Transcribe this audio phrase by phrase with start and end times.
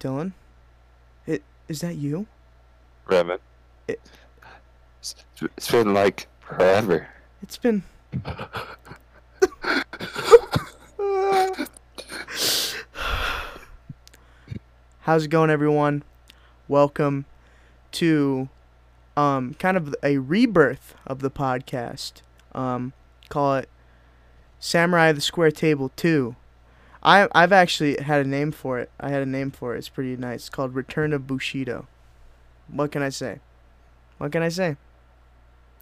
[0.00, 0.32] Dylan?
[1.26, 2.26] It is that you?
[3.06, 3.40] Raymond.
[3.88, 4.00] It-
[5.00, 7.08] It's, it's been like forever.
[7.42, 7.82] It's been
[15.00, 16.02] How's it going everyone?
[16.68, 17.26] Welcome
[17.92, 18.48] to
[19.16, 22.22] um kind of a rebirth of the podcast.
[22.54, 22.92] Um
[23.28, 23.68] call it
[24.58, 26.36] Samurai of the Square Table 2.
[27.02, 28.90] I I've actually had a name for it.
[28.98, 29.78] I had a name for it.
[29.78, 30.42] It's pretty nice.
[30.42, 31.86] It's called Return of Bushido.
[32.68, 33.40] What can I say?
[34.18, 34.76] What can I say?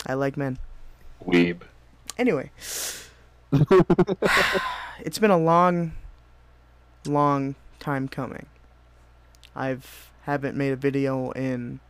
[0.06, 0.58] I like men.
[1.24, 1.62] Weeb.
[2.18, 2.50] Anyway,
[5.00, 5.92] it's been a long,
[7.06, 8.46] long time coming.
[9.54, 11.80] I've haven't made a video in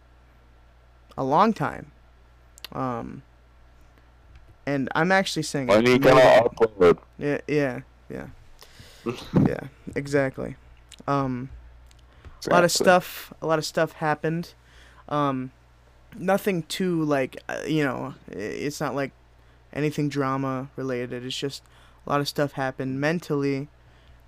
[1.16, 1.93] a long time.
[2.73, 3.23] Um,
[4.66, 6.98] and I'm actually saying When you gonna upload?
[7.19, 8.27] yeah, yeah, yeah,
[9.47, 9.61] yeah,
[9.95, 10.56] exactly.
[11.06, 11.50] Um,
[12.47, 14.55] a lot of stuff a lot of stuff happened
[15.09, 15.50] um
[16.17, 19.12] nothing too like uh, you know it's not like
[19.72, 21.62] anything drama related it's just
[22.06, 23.69] a lot of stuff happened mentally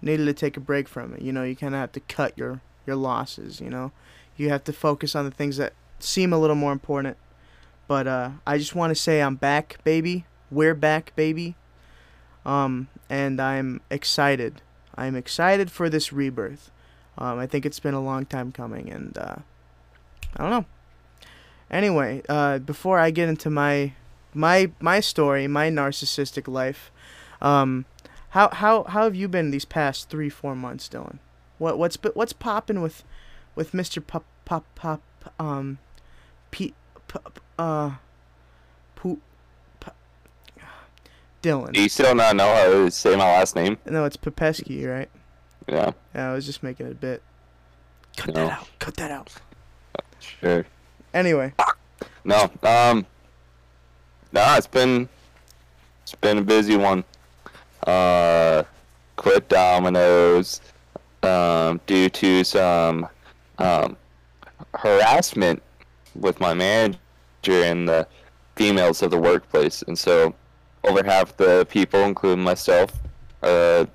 [0.00, 2.36] needed to take a break from it you know you kind of have to cut
[2.36, 3.90] your your losses you know
[4.36, 7.16] you have to focus on the things that seem a little more important.
[7.86, 10.26] But uh i just want to say i'm back baby.
[10.50, 11.56] We're back baby.
[12.44, 14.62] Um and i'm excited.
[14.96, 16.70] I'm excited for this rebirth.
[17.16, 19.36] Um, I think it's been a long time coming, and uh,
[20.36, 20.64] I don't know.
[21.70, 23.92] Anyway, uh, before I get into my
[24.32, 26.90] my my story, my narcissistic life,
[27.40, 27.84] um,
[28.30, 31.18] how how how have you been these past three four months, Dylan?
[31.58, 33.04] What what's what's popping with
[33.54, 35.00] with Mister Pop Pop Pop
[35.38, 35.78] um,
[36.50, 36.74] Pete
[37.58, 37.92] uh,
[38.96, 39.20] Poop
[41.42, 41.72] Dylan?
[41.72, 43.76] Do you still not know how to say my last name?
[43.86, 45.10] No, it's Popesky, right?
[45.68, 47.22] Yeah, Yeah, I was just making it a bit.
[48.16, 48.46] Cut No.
[48.46, 48.68] that out.
[48.78, 49.30] Cut that out.
[50.20, 50.64] sure.
[51.12, 51.52] Anyway,
[52.24, 53.06] No, um,
[54.32, 55.08] no, it's been,
[56.02, 57.04] it's been a busy one.
[57.86, 58.64] Uh,
[59.16, 60.60] quit Domino's,
[61.22, 63.06] um, due to some,
[63.58, 63.96] um,
[64.74, 65.62] harassment
[66.14, 66.98] with my manager
[67.48, 68.06] and the
[68.56, 70.34] females of the workplace, and so
[70.84, 72.92] over half the people, including myself,
[73.42, 73.86] uh,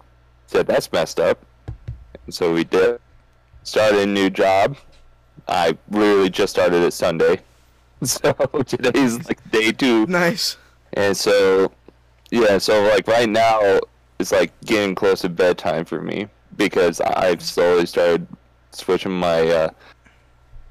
[0.47, 1.45] said that's messed up,
[2.25, 2.99] and so we did.
[3.63, 4.77] Started a new job.
[5.47, 7.41] I literally just started it Sunday.
[8.01, 8.31] So
[8.65, 10.55] today's like day two, nice.
[10.93, 11.69] and so
[12.31, 13.81] yeah, so like right now
[14.19, 18.25] it's like getting close to bedtime for me because I've slowly started
[18.71, 19.69] switching my uh,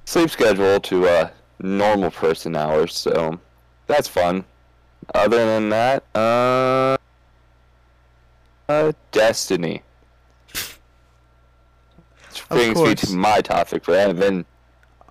[0.09, 1.31] sleep schedule to uh,
[1.61, 2.97] normal person hours.
[2.97, 3.39] So
[3.87, 4.45] that's fun.
[5.15, 6.97] Other than that, uh,
[8.69, 9.83] uh Destiny.
[12.31, 14.47] Which brings me to my topic for Evan.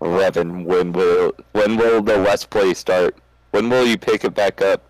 [0.02, 3.16] Revan, when will when will the Let's Play start?
[3.52, 4.84] When will you pick it back up?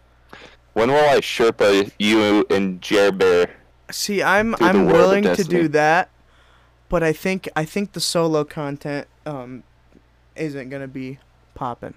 [0.74, 3.50] When will I Sherpa you and Jerbear?
[3.89, 6.09] See, I'm I'm willing to do that,
[6.89, 9.63] but I think I think the solo content um
[10.39, 11.19] isn't gonna be
[11.55, 11.95] popping.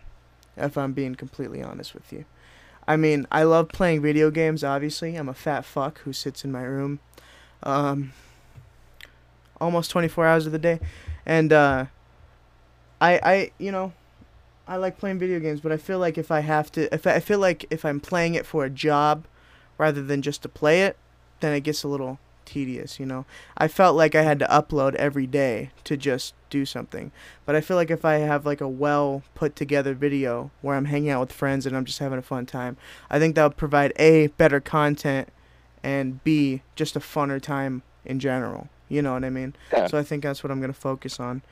[0.56, 2.24] If I'm being completely honest with you,
[2.86, 4.64] I mean I love playing video games.
[4.64, 7.00] Obviously, I'm a fat fuck who sits in my room,
[7.62, 8.12] um,
[9.60, 10.80] almost 24 hours of the day,
[11.24, 11.86] and uh,
[13.00, 13.92] I I you know.
[14.68, 17.14] I like playing video games, but I feel like if I have to, if I,
[17.14, 19.24] I feel like if I'm playing it for a job,
[19.78, 20.96] rather than just to play it,
[21.40, 23.24] then it gets a little tedious, you know.
[23.56, 27.12] I felt like I had to upload every day to just do something.
[27.46, 30.86] But I feel like if I have like a well put together video where I'm
[30.86, 32.76] hanging out with friends and I'm just having a fun time,
[33.08, 35.28] I think that would provide A better content
[35.82, 38.68] and B just a funner time in general.
[38.88, 39.54] You know what I mean?
[39.72, 39.86] Yeah.
[39.86, 41.42] So I think that's what I'm going to focus on.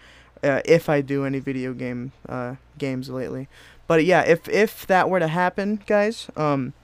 [0.43, 3.49] Uh, if I do any video game uh, games lately,
[3.89, 6.75] but yeah, if if that were to happen, guys, um,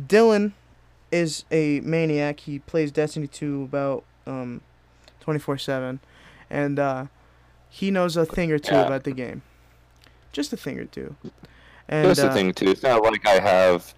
[0.00, 0.52] Dylan
[1.10, 2.40] is a maniac.
[2.40, 4.60] He plays Destiny 2 about um
[5.24, 5.98] 24/7
[6.50, 7.06] and uh
[7.68, 8.86] he knows a thing or two Yeah.
[8.86, 9.42] about the game.
[10.32, 11.14] Just a thing or two.
[11.88, 12.68] And That's the uh, thing too.
[12.70, 13.94] It's not like I have,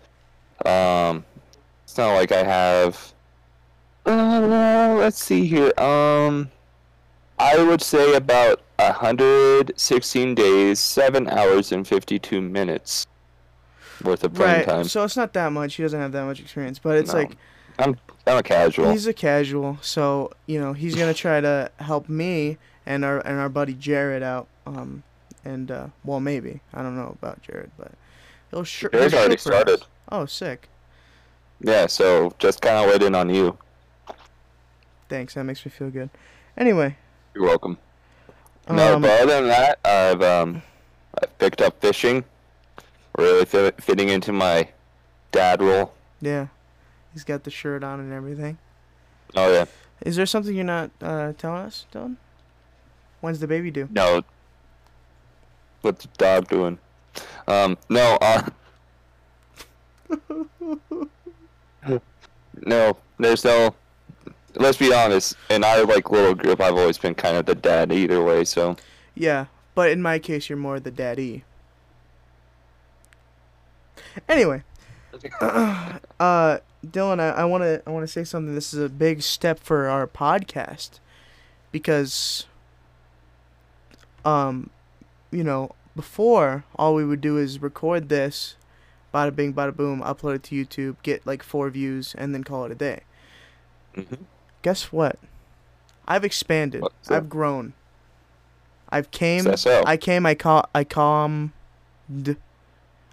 [0.64, 1.24] um,
[1.84, 3.12] it's not like I have.
[4.04, 5.72] Uh, let's see here.
[5.78, 6.50] Um,
[7.38, 13.06] I would say about hundred sixteen days, seven hours and fifty-two minutes
[14.04, 14.66] worth of playing right.
[14.66, 14.84] time.
[14.84, 15.74] So it's not that much.
[15.74, 17.18] He doesn't have that much experience, but it's No.
[17.20, 17.36] like
[17.78, 17.96] I'm
[18.26, 18.90] I'm a casual.
[18.92, 23.38] he's a casual, so you know he's gonna try to help me and our and
[23.38, 24.46] our buddy Jared out.
[24.66, 25.02] Um,
[25.44, 27.92] and uh, well, maybe I don't know about Jared, but
[28.50, 28.90] He'll sure.
[28.92, 29.40] He'll already for us.
[29.42, 29.82] started.
[30.10, 30.68] Oh, sick.
[31.60, 33.56] Yeah, so just kind of waiting on you.
[35.08, 35.34] Thanks.
[35.34, 36.10] That makes me feel good.
[36.56, 36.96] Anyway.
[37.34, 37.78] You're welcome.
[38.68, 40.62] no, um, but other than that, I've um,
[41.20, 42.24] I've picked up fishing.
[43.18, 44.68] Really fi- fitting into my
[45.30, 45.94] dad role.
[46.20, 46.46] yeah.
[47.12, 48.56] He's got the shirt on and everything.
[49.36, 49.66] Oh yeah.
[50.00, 52.16] Is there something you're not uh, telling us, Dylan?
[53.20, 53.86] When's the baby due?
[53.92, 54.22] No.
[55.82, 56.78] What's the dog doing?
[57.46, 58.48] Um, no, uh.
[62.66, 63.74] no, there's no.
[64.54, 65.36] Let's be honest.
[65.50, 68.44] In our like little group, I've always been kind of the dad either way.
[68.44, 68.76] So
[69.14, 71.44] Yeah, but in my case, you're more the daddy.
[74.28, 74.62] Anyway,
[75.40, 78.54] uh, Dylan, I, I wanna I wanna say something.
[78.54, 80.98] This is a big step for our podcast
[81.70, 82.46] because,
[84.24, 84.70] um,
[85.30, 88.56] you know, before all we would do is record this,
[89.14, 92.64] bada bing, bada boom, upload it to YouTube, get like four views, and then call
[92.64, 93.00] it a day.
[93.94, 94.18] Mhm.
[94.62, 95.18] Guess what?
[96.06, 96.82] I've expanded.
[97.08, 97.74] I've grown.
[98.88, 99.56] I've came.
[99.56, 99.82] So?
[99.86, 100.26] I came.
[100.26, 101.52] I ca- I calmed.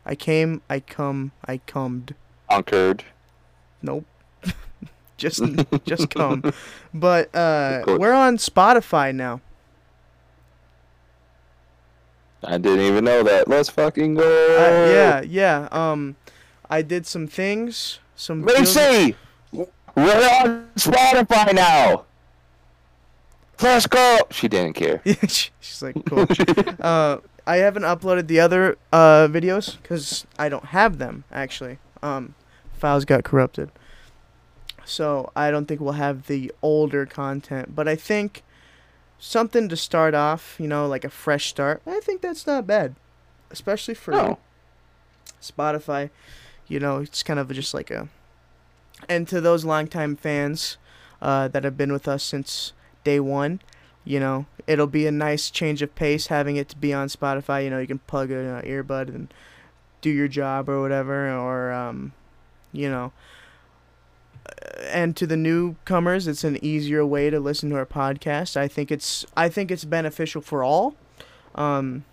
[0.09, 0.63] I came.
[0.67, 1.33] I come.
[1.45, 2.15] I cummed.
[2.50, 3.03] conquered.
[3.83, 4.06] Nope.
[5.17, 5.44] just
[5.85, 6.51] just come.
[6.91, 9.39] But uh, we're on Spotify now.
[12.44, 13.47] I didn't even know that.
[13.47, 14.23] Let's fucking go.
[14.23, 15.67] Uh, yeah, yeah.
[15.71, 16.15] Um,
[16.71, 18.00] I did some things.
[18.15, 18.44] Some.
[18.44, 19.15] Macy,
[19.51, 19.63] we're
[19.95, 22.05] on Spotify now.
[23.62, 24.21] Let's go.
[24.31, 25.01] She didn't care.
[25.05, 26.25] Yeah, she's like cool.
[26.79, 27.17] uh,
[27.50, 31.80] I haven't uploaded the other uh videos because I don't have them actually.
[32.04, 32.36] Um,
[32.74, 33.72] files got corrupted,
[34.86, 37.75] so I don't think we'll have the older content.
[37.75, 38.44] But I think
[39.18, 41.81] something to start off, you know, like a fresh start.
[41.86, 42.96] I think that's not bad,
[43.51, 44.13] especially for.
[45.42, 46.10] Spotify.
[46.68, 48.10] You know, it's kind of just like a.
[49.07, 50.78] And to those longtime fans
[51.22, 52.74] uh, that have been with us since
[53.04, 53.62] day one,
[54.09, 57.63] you know, it'll be a nice change of pace having it to be on Spotify.
[57.63, 59.31] You know, you can plug an earbud and
[60.01, 62.13] do your job or whatever, or, um,
[62.73, 63.11] you know.
[64.47, 68.57] Uh, And to the newcomers, it's an easier way to listen to our podcast.
[68.57, 70.95] I think it's I think it's beneficial for all.
[71.53, 72.03] Um,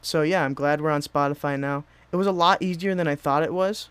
[0.00, 1.84] so yeah, I'm glad we're on Spotify now.
[2.10, 3.90] It was a lot easier than I thought it was.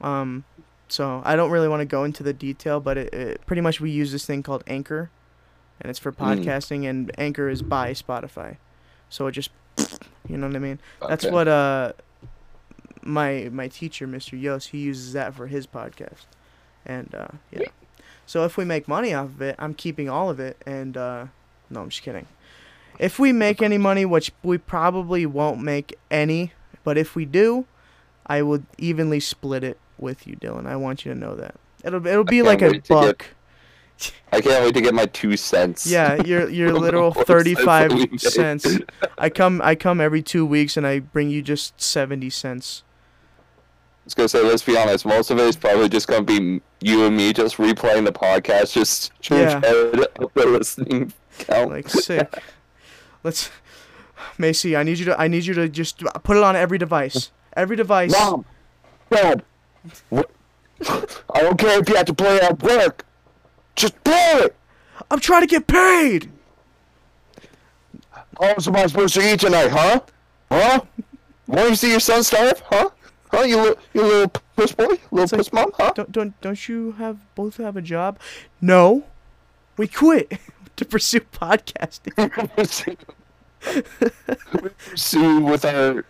[0.00, 0.44] Um,
[0.88, 3.80] so I don't really want to go into the detail, but it, it pretty much
[3.80, 5.10] we use this thing called Anchor,
[5.80, 6.44] and it's for Mm.
[6.44, 8.56] podcasting, and Anchor is by Spotify.
[9.10, 9.50] So it just,
[10.28, 10.78] you know what I mean.
[11.08, 11.32] That's Okay.
[11.34, 11.92] what uh,
[13.02, 14.40] my my teacher, Mr.
[14.40, 16.26] Yos, he uses that for his podcast,
[16.84, 17.68] and uh, yeah.
[18.26, 21.26] So if we make money off of it, I'm keeping all of it, and uh,
[21.70, 22.26] no, I'm just kidding.
[22.98, 26.52] If we make any money, which we probably won't make any,
[26.82, 27.66] but if we do,
[28.26, 30.66] I would evenly split it with you, Dylan.
[30.66, 31.54] I want you to know that.
[31.84, 33.26] It'll it'll be like a to get- buck.
[34.32, 35.86] I can't wait to get my two cents.
[35.86, 38.20] Yeah, your your literal thirty five that we made.
[38.20, 38.66] cents.
[39.18, 42.82] I come I come every two weeks and I bring you just seventy cents.
[42.88, 45.06] I was gonna say, let's be honest.
[45.06, 48.72] Most of it is probably just gonna be you and me just replaying the podcast,
[48.72, 49.56] just Yeah.
[49.56, 51.70] up the listening count.
[51.70, 52.42] Like sick.
[53.24, 53.50] Let's
[54.38, 57.30] Macy, I need you to I need you to just put it on every device.
[57.54, 58.12] Every device.
[58.12, 58.44] Mom,
[59.10, 59.42] Dad.
[60.12, 63.04] I don't care if you have to play at work.
[63.76, 64.56] Just play it.
[65.10, 66.30] I'm trying to get paid.
[67.38, 70.00] Oh, How else am I supposed to eat tonight, huh?
[70.50, 70.80] Huh?
[71.46, 72.90] Want to see your son starve, huh?
[73.30, 73.42] Huh?
[73.42, 75.92] You little, you little puss boy, little It's like- puss mom, huh?
[75.94, 78.18] Don't don't don't you have both have a job?
[78.60, 79.04] No.
[79.76, 80.38] We quit
[80.76, 82.16] to pursue podcasting.
[84.62, 86.04] we pursue with our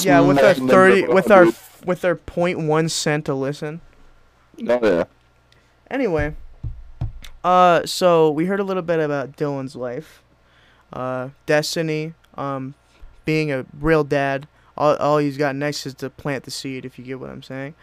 [0.00, 1.46] yeah, with our 30 with our
[1.84, 3.80] with our 0.1 cent to listen.
[4.68, 5.04] Oh yeah.
[5.90, 6.34] Anyway,
[7.44, 10.22] uh, so we heard a little bit about Dylan's life,
[10.92, 12.74] uh, destiny, um,
[13.24, 14.48] being a real dad.
[14.76, 17.42] All, all he's got next is to plant the seed, if you get what I'm
[17.42, 17.74] saying,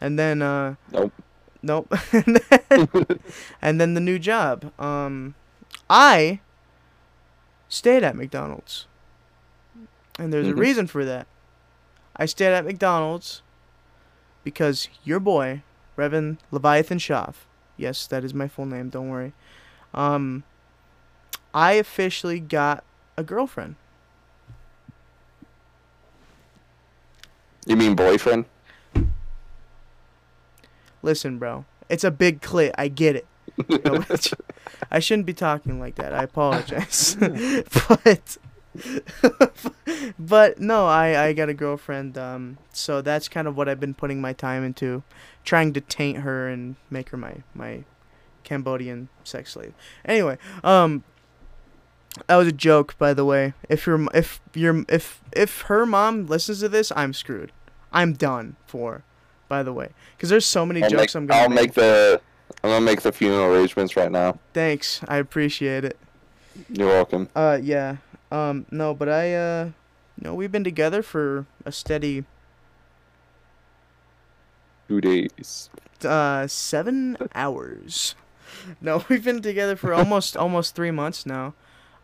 [0.00, 1.12] and then uh, Nope.
[1.62, 3.18] nope, and, then,
[3.62, 4.70] and then the new job.
[4.80, 5.34] Um,
[5.88, 6.40] I
[7.68, 8.86] stayed at McDonald's,
[10.18, 10.52] and there's Mhm.
[10.52, 11.26] a reason for that.
[12.16, 13.40] I stayed at McDonald's
[14.44, 15.62] because your boy,
[15.96, 18.88] Reverend Leviathan Schaff, yes, that is my full name.
[18.88, 19.32] Don't worry.
[19.94, 20.44] Um,
[21.54, 22.84] I officially got
[23.16, 23.76] a girlfriend.
[27.66, 28.46] You mean boyfriend?
[31.02, 32.72] Listen, bro, it's a big clit.
[32.76, 33.26] I get it.
[34.90, 36.14] I shouldn't be talking like that.
[36.14, 37.16] I apologize.
[37.20, 38.38] but
[40.18, 42.16] but no, I I got a girlfriend.
[42.16, 45.02] Um, so that's kind of what I've been putting my time into,
[45.44, 47.84] trying to taint her and make her my my
[48.44, 49.74] Cambodian sex slave.
[50.04, 51.04] Anyway, um,
[52.26, 53.54] that was a joke, by the way.
[53.68, 57.52] If your if your if if her mom listens to this, I'm screwed.
[57.92, 59.04] I'm done for.
[59.48, 61.60] By the way, because there's so many I'll jokes make, I'm gonna I'll make.
[61.60, 62.20] make the.
[62.64, 64.38] I'm gonna make the funeral arrangements right now.
[64.54, 65.98] Thanks, I appreciate it.
[66.70, 67.28] You're welcome.
[67.36, 67.96] Uh, yeah.
[68.32, 69.70] Um, no, but I uh,
[70.20, 72.24] no, we've been together for a steady
[74.88, 75.70] Two days.
[76.04, 78.14] uh seven hours.
[78.82, 81.54] No, we've been together for almost almost three months now.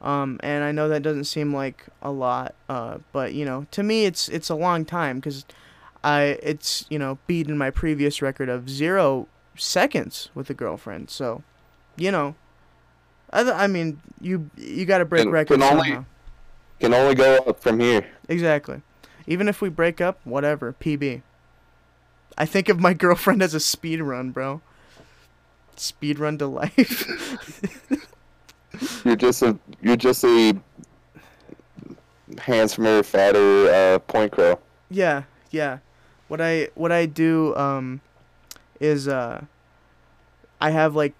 [0.00, 3.82] Um, and I know that doesn't seem like a lot, uh, but you know, to
[3.82, 5.44] me, it's it's a long time because
[6.02, 11.10] I it's you know beaten my previous record of zero seconds with a girlfriend.
[11.10, 11.42] So,
[11.96, 12.34] you know,
[13.30, 16.04] I th- I mean, you you got to break Can- records only- somehow.
[16.80, 18.06] Can only go up from here.
[18.28, 18.82] Exactly.
[19.26, 21.22] Even if we break up, whatever, PB.
[22.36, 24.60] I think of my girlfriend as a speed run, bro.
[25.76, 27.06] Speed run to life.
[29.04, 29.58] You're just a.
[29.82, 30.54] You're just a.
[32.38, 34.58] Handsomer, fatter uh, PointCrow.
[34.90, 35.78] yeah, yeah.
[36.28, 38.02] What I what I do um
[38.80, 39.44] is uh
[40.60, 41.14] I have like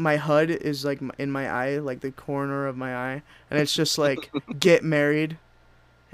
[0.00, 3.74] my HUD is like in my eye, like the corner of my eye, and it's
[3.74, 5.38] just like get married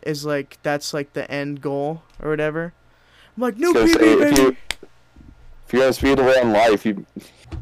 [0.03, 2.73] is like that's like the end goal or whatever.
[3.37, 4.43] I'm like no PB say if baby.
[4.43, 4.57] you
[5.67, 7.07] if you're gonna speed around life, you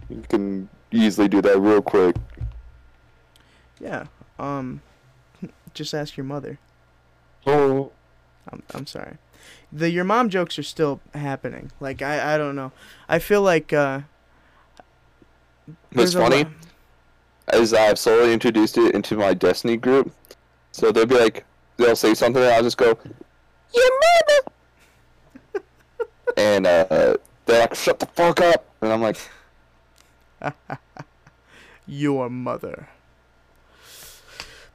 [0.08, 2.16] you can easily do that real quick.
[3.80, 4.06] Yeah.
[4.38, 4.80] Um
[5.74, 6.58] just ask your mother.
[7.46, 7.92] Oh.
[8.50, 9.16] I'm I'm sorry.
[9.72, 11.70] The your mom jokes are still happening.
[11.80, 12.72] Like I I don't know.
[13.08, 14.00] I feel like uh
[15.92, 16.46] What's funny
[17.52, 20.12] is I've slowly introduced it into my Destiny group.
[20.72, 21.44] So they'll be like,
[21.76, 22.98] they'll say something, and I'll just go,
[23.74, 23.90] "Your
[25.52, 25.64] mother,"
[26.36, 27.16] and uh,
[27.46, 29.18] they're like, "Shut the fuck up," and I'm like,
[31.86, 32.88] your mother.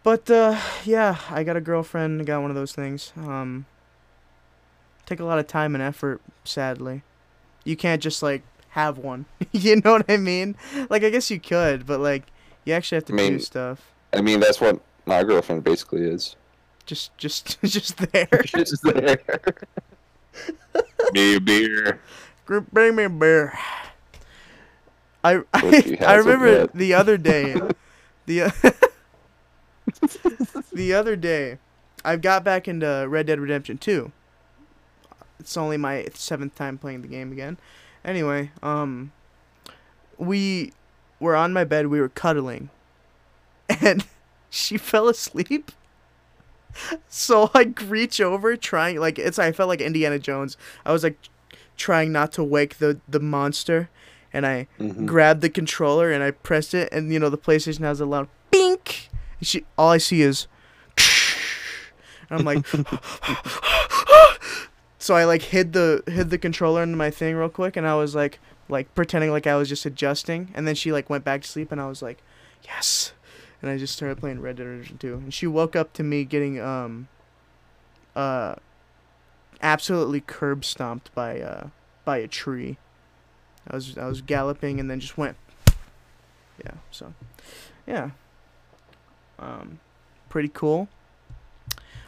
[0.04, 3.12] But uh yeah, I got a girlfriend, I got one of those things.
[3.18, 3.66] Um
[5.06, 7.04] take a lot of time and effort, sadly.
[7.64, 9.26] You can't just like have one.
[9.52, 10.56] you know what I mean?
[10.90, 12.24] Like I guess you could, but like
[12.66, 13.92] you actually have to I mean- do stuff.
[14.12, 16.36] I mean, that's what my girlfriend basically is.
[16.86, 18.28] Just just just there.
[18.46, 19.20] She's there.
[21.14, 22.02] Me a beer.
[22.46, 23.54] Bring me a beer.
[25.24, 27.54] I I, I remember the other day,
[28.26, 28.52] the
[30.74, 31.58] the other day,
[32.04, 34.12] I got back into Red Dead Redemption 2.
[35.40, 37.58] It's only my seventh time playing the game again.
[38.06, 39.12] Anyway, um,
[40.18, 40.74] we
[41.20, 41.88] were on my bed.
[41.88, 42.70] We were cuddling,
[43.82, 44.06] and
[44.50, 45.72] she fell asleep.
[47.10, 49.38] So I reach over, trying like it's.
[49.40, 50.56] I felt like Indiana Jones.
[50.86, 51.18] I was like
[51.78, 53.90] trying not to wake the the monster,
[54.32, 55.06] and I Mhm.
[55.06, 58.28] grabbed the controller and I pressed it, and you know the PlayStation has a loud
[58.52, 59.10] bink.
[59.40, 60.48] And she, all I see is,
[62.30, 62.66] and I'm like,
[65.10, 67.96] so I like hid the hid the controller in my thing real quick, and I
[67.96, 71.42] was like like pretending like I was just adjusting, and then she like went back
[71.42, 72.22] to sleep, and I was like,
[72.64, 73.14] yes,
[73.60, 76.26] and I just started playing Red Dead Redemption 2, and she woke up to me
[76.26, 77.08] getting um
[78.16, 78.54] uh
[79.64, 81.70] absolutely curb stomped by uh
[82.06, 82.78] by a tree.
[83.68, 85.38] I was I was galloping and then just went.
[86.64, 86.74] Yeah.
[86.92, 87.16] So,
[87.88, 88.12] yeah.
[89.40, 89.80] Um,
[90.30, 90.88] pretty cool.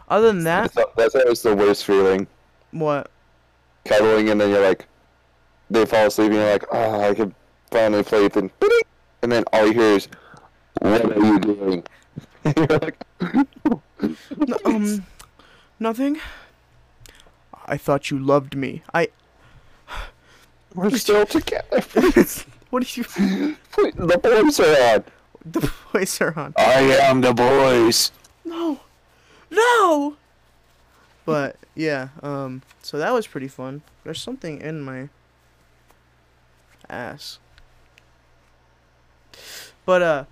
[0.07, 2.27] Other than that, That's, that's always the worst feeling.
[2.71, 3.11] What?
[3.85, 4.87] Cuddling, and then you're like,
[5.69, 7.33] they fall asleep, and you're like, oh, I can
[7.69, 8.33] finally play it.
[8.33, 8.51] Then,
[9.21, 10.07] and then all you hear is,
[10.79, 11.83] what are you doing?
[12.43, 12.97] And you're like,
[14.65, 15.05] um,
[15.79, 16.19] nothing.
[17.67, 18.81] I thought you loved me.
[18.95, 19.09] I.
[20.73, 21.81] we're still together.
[22.71, 23.55] what are you?
[23.93, 25.03] the boys are on.
[25.45, 26.53] The voice are on.
[26.57, 28.11] I am the boys.
[28.43, 28.79] No,
[29.49, 30.17] no.
[31.31, 33.81] But yeah, um, so that was pretty fun.
[34.03, 35.09] There's something in my
[36.89, 37.39] ass.
[39.85, 40.23] But uh,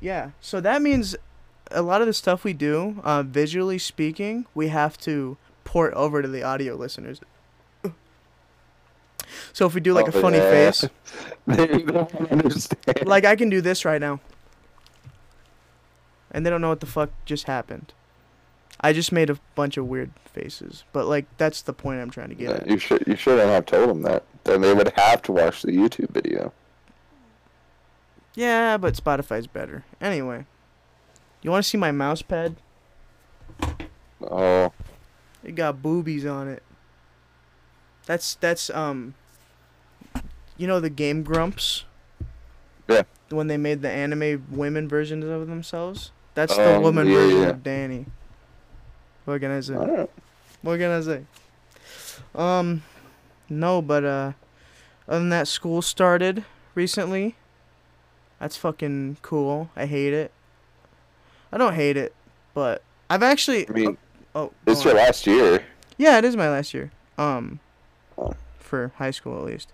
[0.00, 0.30] yeah.
[0.40, 1.16] So that means
[1.70, 6.22] a lot of the stuff we do, uh, visually speaking, we have to port over
[6.22, 7.20] to the audio listeners.
[9.52, 10.50] So if we do like a Oh, funny yeah.
[10.50, 10.84] face,
[11.46, 13.06] they don't understand.
[13.06, 14.20] like I can do this right now.
[16.30, 17.92] And they don't know what the fuck just happened.
[18.84, 22.28] I just made a bunch of weird faces, but like that's the point I'm trying
[22.28, 22.66] to get at.
[22.68, 24.24] you should you shouldn't have told them that.
[24.44, 26.52] Then they would have to watch the YouTube video.
[28.34, 29.84] Yeah, but Spotify's better.
[30.00, 30.44] Anyway,
[31.40, 32.56] you want to see my mouse pad?
[34.22, 34.72] Oh,
[35.42, 36.62] It got boobies on it.
[38.06, 39.14] That's that's um.
[40.56, 41.84] You know the Game Grumps.
[42.88, 43.02] Yeah.
[43.30, 46.12] When they made the anime women versions of themselves.
[46.34, 47.48] That's the Um, woman yeah, version yeah.
[47.48, 48.06] of Danny.
[49.24, 49.74] What can I say?
[49.74, 50.10] alright.
[50.62, 51.22] What can I say?
[52.34, 52.82] Um,
[53.48, 54.32] no, but uh,
[55.08, 57.36] other than that, school started recently.
[58.40, 59.70] That's fucking cool.
[59.76, 60.32] I hate it.
[61.52, 62.14] I don't hate it,
[62.52, 63.68] but I've actually.
[63.68, 63.96] I mean,
[64.34, 65.64] oh, it's go your last year.
[65.96, 66.90] Yeah, it is my last year.
[67.16, 67.60] Um,
[68.18, 68.34] Oh.
[68.58, 69.72] for high school at least.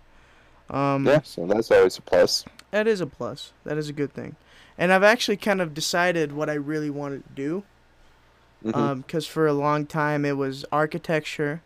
[0.68, 2.44] Um, Yeah, so that's always a plus.
[2.70, 3.52] that is a plus.
[3.64, 4.36] That is a good thing.
[4.78, 7.64] And I've actually kind of decided what I really wanted to do.
[8.64, 8.74] Mhm.
[8.76, 11.62] Um, 'cause for a long time it was architecture,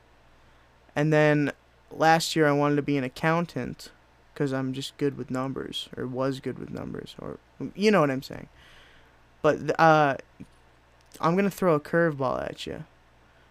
[0.94, 1.52] and then
[1.90, 3.90] last year I wanted to be an accountant
[4.32, 7.38] because I'm just good with numbers or was good with numbers or
[7.74, 8.48] you know what I'm saying.
[9.42, 10.16] But uh,
[11.20, 12.84] I'm gonna throw a curveball at you.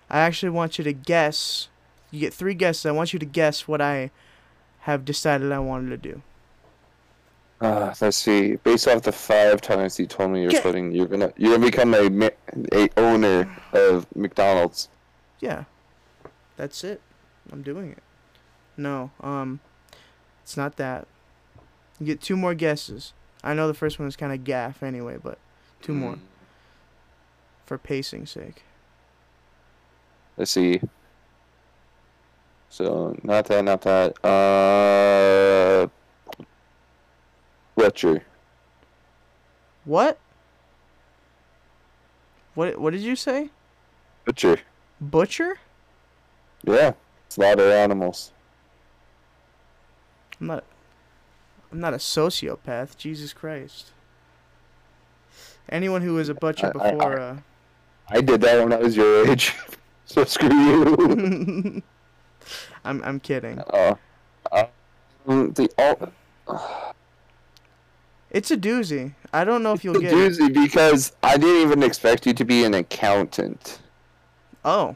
[0.09, 1.67] I actually want you to guess.
[2.11, 2.85] You get three guesses.
[2.85, 4.11] I want you to guess what I
[4.81, 6.21] have decided I wanted to do.
[7.61, 8.55] Uh, let's see.
[8.57, 11.93] Based off the five times you told me you're quitting, you're gonna you're gonna become
[11.93, 12.29] a ma-
[12.73, 14.89] a owner of McDonald's.
[15.39, 15.63] Yeah.
[16.57, 17.01] That's it.
[17.51, 18.03] I'm doing it.
[18.75, 19.59] No, um
[20.43, 21.07] it's not that.
[21.99, 23.13] You get two more guesses.
[23.43, 25.37] I know the first one was kind of gaff anyway, but
[25.81, 26.19] two more Mm,
[27.65, 28.63] for pacing's sake.
[30.37, 30.81] Let's see.
[32.69, 34.17] So not that, not that.
[34.25, 35.87] Uh,
[37.75, 38.23] Butcher.
[39.85, 40.17] What?
[42.55, 43.49] What what did you say?
[44.25, 44.59] Butcher.
[45.01, 45.57] Butcher?
[46.63, 46.93] Yeah.
[47.29, 48.31] Slaughter animals.
[50.39, 50.63] I'm not
[51.71, 53.91] I'm not a sociopath, Jesus Christ.
[55.69, 57.37] Anyone who was a butcher I- I- before uh
[58.09, 59.55] I did that when I was your age.
[60.05, 61.81] so screw you.
[62.85, 63.59] I'm I'm kidding.
[63.59, 63.95] uh,
[64.51, 64.65] uh,
[65.25, 66.13] the all.
[68.33, 69.13] It's a doozy.
[69.31, 70.33] I don't know if you'll It's a get it.
[70.33, 73.79] doozy because I didn't even expect you to be an accountant.
[74.65, 74.95] Oh,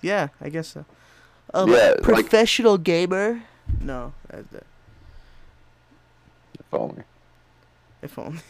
[0.00, 0.84] yeah, I guess so.
[1.52, 3.42] Um, Yeah, like- professional gamer.
[3.80, 4.64] No, that, that,
[6.58, 7.02] If only.
[8.02, 8.40] if only.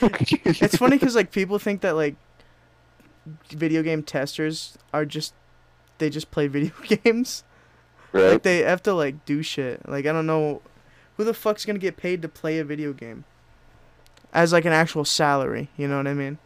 [0.00, 2.16] It's funny because like people think that like
[3.50, 5.34] video game testers are just
[5.98, 6.72] they just play video
[7.04, 7.44] games.
[8.12, 8.32] Right.
[8.32, 9.86] Like they have to like do shit.
[9.88, 10.62] Like I don't know
[11.16, 13.24] who the fuck's gonna get paid to play a video game
[14.32, 15.68] as like an actual salary.
[15.76, 16.38] You know what I mean?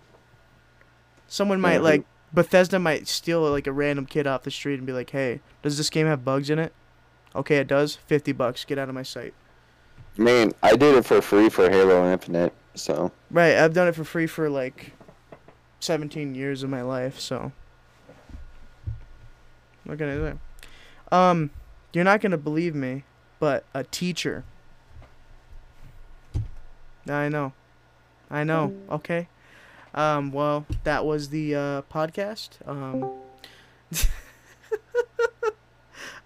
[1.29, 4.92] Someone might like Bethesda might steal like a random kid off the street and be
[4.92, 6.72] like, "Hey, does this game have bugs in it?"
[7.35, 7.96] Okay, it does.
[7.96, 8.64] Fifty bucks.
[8.64, 9.35] Get out of my sight.
[10.16, 14.05] Man, I did it for free for Halo Infinite, so Right, I've done it for
[14.05, 14.92] free for like
[15.81, 17.52] 17 years of my life, so
[19.85, 20.38] what can I say?
[21.12, 21.50] Um,
[21.92, 23.05] you're not gonna believe me,
[23.38, 24.44] but a teacher.
[27.09, 27.53] I know,
[28.31, 28.75] I know.
[28.90, 29.29] Okay.
[29.95, 30.33] Um.
[30.33, 32.59] Well, that was the uh, podcast.
[32.66, 33.11] Um.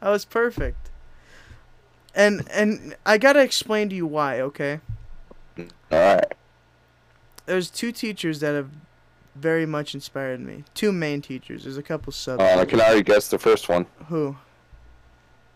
[0.03, 0.91] I was perfect.
[2.15, 4.41] And and I gotta explain to you why.
[4.41, 4.81] Okay.
[5.93, 6.35] alright.
[7.47, 8.71] there's two teachers that have
[9.37, 10.65] very much inspired me.
[10.75, 11.65] Two main teachers.
[11.65, 12.41] There's a couple sub.
[12.41, 13.87] Uh, I can already guess the first one.
[14.09, 14.37] Who?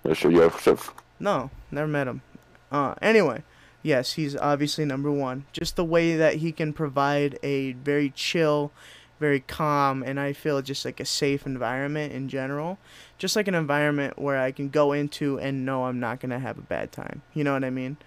[0.05, 0.33] Mr.
[0.33, 0.93] Yosef.
[1.19, 2.23] No, never met him.
[2.71, 3.43] Uh, anyway,
[3.85, 5.45] yes, he's obviously number one.
[5.53, 8.73] Just the way that he can provide a very chill,
[9.21, 12.79] very calm, and I feel just like a safe environment in general.
[13.19, 16.59] Just like an environment where I can go into and know I'm not gonna have
[16.59, 17.23] a bad time.
[17.33, 17.99] You know what I mean?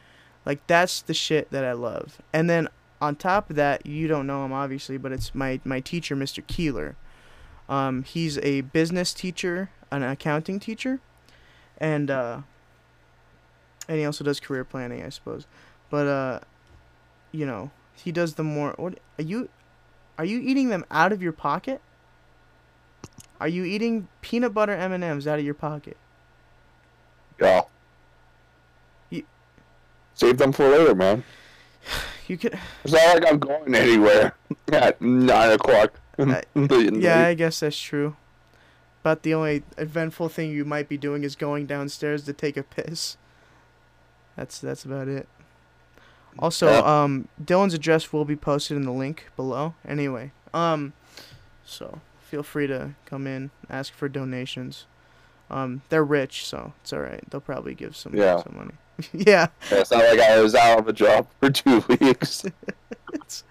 [0.46, 2.22] Like that's the shit that I love.
[2.34, 2.68] And then
[3.00, 6.46] on top of that, you don't know him obviously, but it's my my teacher, Mr.
[6.46, 6.98] Keeler.
[7.70, 11.02] Um, he's a business teacher, an accounting teacher,
[11.78, 12.42] and uh,
[13.88, 15.46] and he also does career planning, I suppose.
[15.90, 16.40] But uh,
[17.32, 18.74] you know, he does the more.
[18.78, 19.50] What are you?
[20.18, 21.82] Are you eating them out of your pocket?
[23.40, 25.96] Are you eating peanut butter M and M's out of your pocket?
[27.40, 27.62] Yeah.
[29.12, 29.26] You-
[30.16, 31.24] Save them for later, man.
[32.28, 32.58] You could.
[32.84, 34.34] It's not like I'm going anywhere
[34.74, 36.00] at 9 o'clock.
[36.18, 37.28] Yeah.
[37.28, 38.16] I guess that's true.
[39.04, 42.64] But the only eventful thing you might be doing is going downstairs to take a
[42.64, 43.18] piss.
[44.36, 45.28] That's that's about it.
[46.40, 49.74] Also, um, Dylan's address will be posted in the link below.
[49.88, 50.94] Anyway, um,
[51.66, 54.86] so feel free to come in, ask for donations.
[55.50, 57.24] Um, they're rich, so it's all right.
[57.30, 58.42] They'll probably give some Yeah.
[58.44, 58.74] some money.
[59.14, 62.46] yeah, Yeah, It's not like I was out of a job for two weeks.
[63.14, 63.44] it's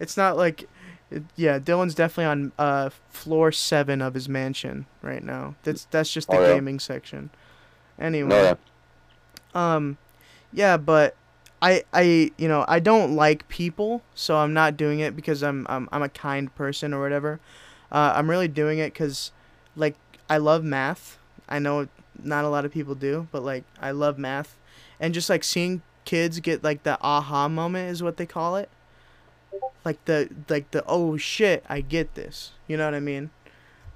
[0.00, 0.68] it's not like
[1.10, 5.54] It- yeah, Dylan's definitely on uh floor seven of his mansion right now.
[5.62, 6.54] That's that's just the Oh, yeah.
[6.54, 7.30] gaming section.
[7.98, 8.28] Anyway.
[8.30, 8.42] No,
[9.54, 9.74] yeah.
[9.74, 9.98] Um,
[10.52, 11.14] yeah, but
[11.64, 15.66] I I you know I don't like people, so I'm not doing it because I'm
[15.70, 17.40] I'm I'm a kind person or whatever.
[17.90, 19.30] Uh, I'm really doing it because,
[19.76, 19.94] like,
[20.28, 21.16] I love math.
[21.48, 21.88] I know
[22.22, 24.58] not a lot of people do, but like I love math,
[25.00, 28.68] and just like seeing kids get like the aha moment is what they call it.
[29.84, 32.52] Like the like the oh shit I get this.
[32.66, 33.30] You know what I mean?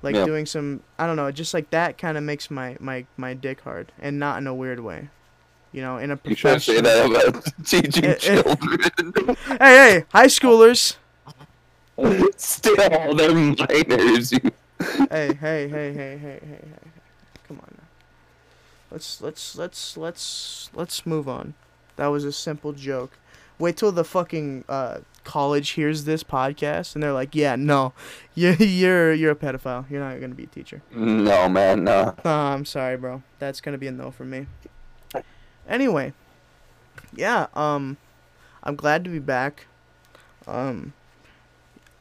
[0.02, 0.24] Like Yeah.
[0.24, 3.60] doing some I don't know, just like that kind of makes my my my dick
[3.62, 5.10] hard and not in a weird way.
[5.72, 9.36] You know, in a You to say that about teaching children?
[9.58, 10.96] Hey, hey, high schoolers.
[12.36, 14.30] Still, they're minors.
[14.30, 16.60] Hey, hey, hey, hey, hey, hey, hey.
[17.46, 17.84] Come on now.
[18.90, 21.54] Let's let's let's let's let's move on.
[21.96, 23.18] That was a simple joke.
[23.58, 27.92] Wait till the fucking uh, college hears this podcast and they're like, "Yeah, no,
[28.34, 29.90] you're you're you're a pedophile.
[29.90, 32.14] You're not gonna be a teacher." No, man, no.
[32.24, 33.22] Uh, I'm sorry, bro.
[33.38, 34.46] That's gonna be a no from me.
[35.68, 36.12] Anyway,
[37.14, 37.46] yeah.
[37.54, 37.96] Um,
[38.62, 39.66] I'm glad to be back.
[40.46, 40.94] Um,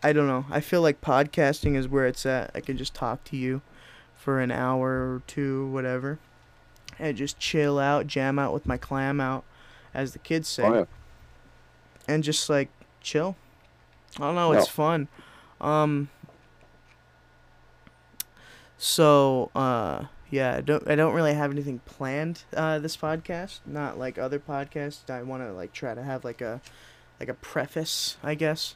[0.02, 0.46] I don't know.
[0.50, 2.52] I feel like podcasting is where it's at.
[2.56, 3.62] I can just talk to you
[4.16, 6.18] for an hour or two, whatever,
[6.98, 9.44] and just chill out, jam out with my clam out,
[9.94, 10.86] as the kids say Oh, yeah.
[12.08, 12.70] and just like
[13.02, 13.36] chill.
[14.18, 15.08] I don't know, it's fun.
[15.60, 16.10] Um
[18.78, 23.98] so uh yeah, I don't I don't really have anything planned uh this podcast, not
[23.98, 25.10] like other podcasts.
[25.10, 26.62] I want to like try to have like a
[27.20, 28.76] like a preface, I guess.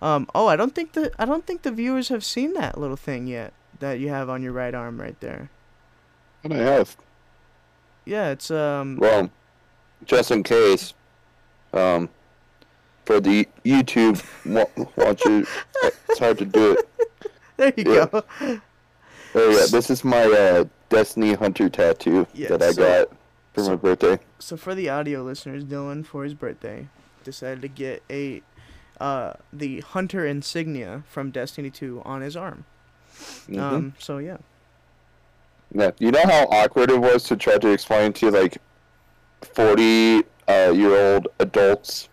[0.00, 2.96] Um oh, I don't think the I don't think the viewers have seen that little
[2.96, 5.50] thing yet that you have on your right arm right there.
[6.42, 6.96] What I have.
[8.04, 9.30] Yeah, it's um Well,
[10.04, 10.94] just in case,
[11.72, 12.08] um,
[13.04, 15.44] for the YouTube wa- watcher,
[16.08, 16.88] it's hard to do it.
[17.56, 18.06] there you yeah.
[18.06, 18.60] go.
[19.34, 23.16] Oh yeah, this is my uh, Destiny Hunter tattoo Yeah, that I so- got
[23.54, 24.18] for so- my birthday.
[24.38, 26.88] So for the audio listeners, Dylan for his birthday
[27.24, 28.42] decided to get a
[29.00, 32.64] uh the hunter insignia from Destiny 2 on his arm.
[33.48, 33.58] Mhm.
[33.60, 34.38] Um so yeah.
[35.74, 38.58] yeah, you know how awkward it was to try to explain to like
[39.42, 42.08] forty uh, year old adults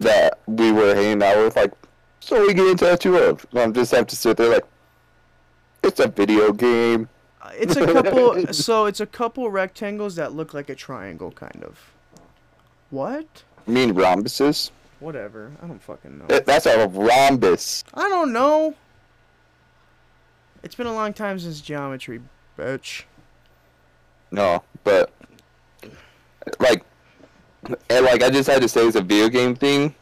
[0.00, 1.72] that we were hanging out with, like,
[2.20, 3.46] so we get a tattoo of.
[3.54, 4.64] I'm just have to sit there like,
[5.82, 7.08] it's a video game.
[7.42, 11.62] Uh, It's a couple so it's a couple rectangles that look like a triangle kind
[11.64, 11.78] of.
[12.90, 13.44] What?
[13.66, 14.70] I mean rhombuses.
[14.98, 15.52] Whatever.
[15.62, 16.40] I don't fucking know.
[16.40, 17.84] That's a rhombus.
[17.94, 18.74] I don't know.
[20.62, 22.20] It's been a long time since geometry,
[22.58, 23.04] bitch.
[24.30, 25.10] No, but
[26.58, 26.84] like,
[27.88, 29.94] and like I just had to say it's a video game thing.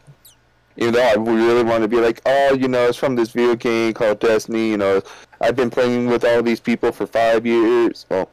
[0.77, 3.55] Even though I really want to be like, oh, you know, it's from this video
[3.55, 4.69] game called Destiny.
[4.69, 5.01] You know,
[5.41, 8.05] I've been playing with all these people for five years.
[8.09, 8.29] Well,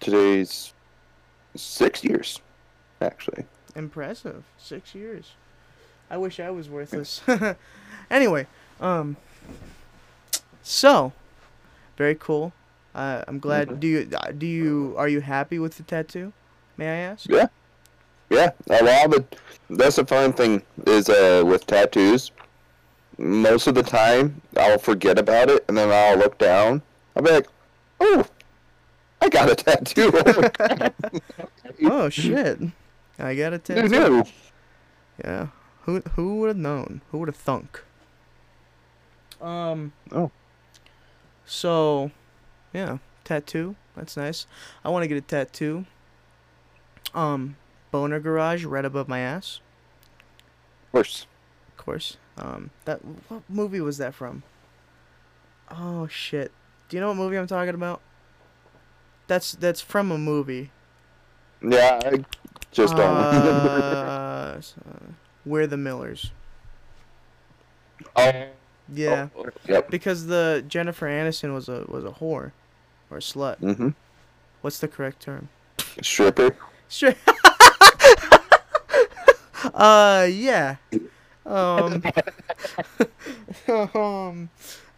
[0.00, 0.74] today's
[1.54, 2.40] six years,
[3.00, 3.46] actually.
[3.74, 4.44] Impressive.
[4.58, 5.32] Six years.
[6.10, 7.22] I wish I was worthless.
[8.10, 8.46] anyway,
[8.80, 9.16] um,
[10.62, 11.12] so
[11.96, 12.52] very cool.
[12.94, 13.68] Uh, I'm glad.
[13.68, 13.80] Mhm.
[13.80, 16.32] Do you uh, do you are you happy with the tattoo?
[16.76, 17.28] May I ask?
[17.28, 17.48] Yeah,
[18.30, 18.50] yeah.
[18.70, 19.36] A lot of it.
[19.70, 22.30] That's the fun thing is uh, with tattoos.
[23.18, 26.82] Most of the time, I'll forget about it, and then I'll look down.
[27.16, 27.48] I'll be like,
[28.00, 28.24] "Oh,
[29.20, 30.90] I got a tattoo." Oh.
[31.84, 32.58] Oh shit!
[33.18, 33.88] I got a Who tattoo.
[33.88, 34.24] knew?
[35.24, 35.48] Yeah.
[35.82, 37.00] Who who would have known?
[37.10, 37.82] Who would have thunk?
[39.40, 39.92] Um.
[40.12, 40.30] Oh.
[41.46, 42.10] So,
[42.74, 43.74] yeah, tattoo.
[43.96, 44.46] That's nice.
[44.84, 45.86] I want to get a tattoo.
[47.14, 47.56] Um,
[47.90, 49.60] boner garage right above my ass.
[50.86, 51.26] Of course.
[51.76, 52.16] Of course.
[52.36, 54.42] Um, that what movie was that from?
[55.70, 56.52] Oh shit!
[56.88, 58.00] Do you know what movie I'm talking about?
[59.26, 60.70] That's that's from a movie.
[61.62, 62.24] Yeah, I
[62.70, 63.16] just don't.
[63.16, 64.94] Uh, uh,
[65.44, 66.30] We're the Millers.
[68.16, 68.46] oh,
[68.92, 69.90] Yeah, oh, yep.
[69.90, 72.52] because the Jennifer Aniston was a was a whore,
[73.10, 73.58] or a slut.
[73.60, 73.94] Mhm.
[74.62, 75.48] What's the correct term?
[76.02, 76.56] Stripper.
[76.88, 77.14] Sure.
[79.64, 80.76] uh, yeah.
[81.46, 82.02] Um.
[83.94, 84.50] um.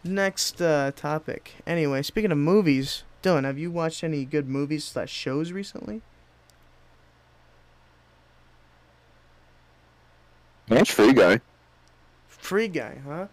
[0.03, 1.53] Next uh, topic.
[1.67, 6.01] Anyway, speaking of movies, Dylan, have you watched any good movies slash shows recently?
[10.67, 11.41] That's free guy.
[12.41, 13.27] Free Guy, huh?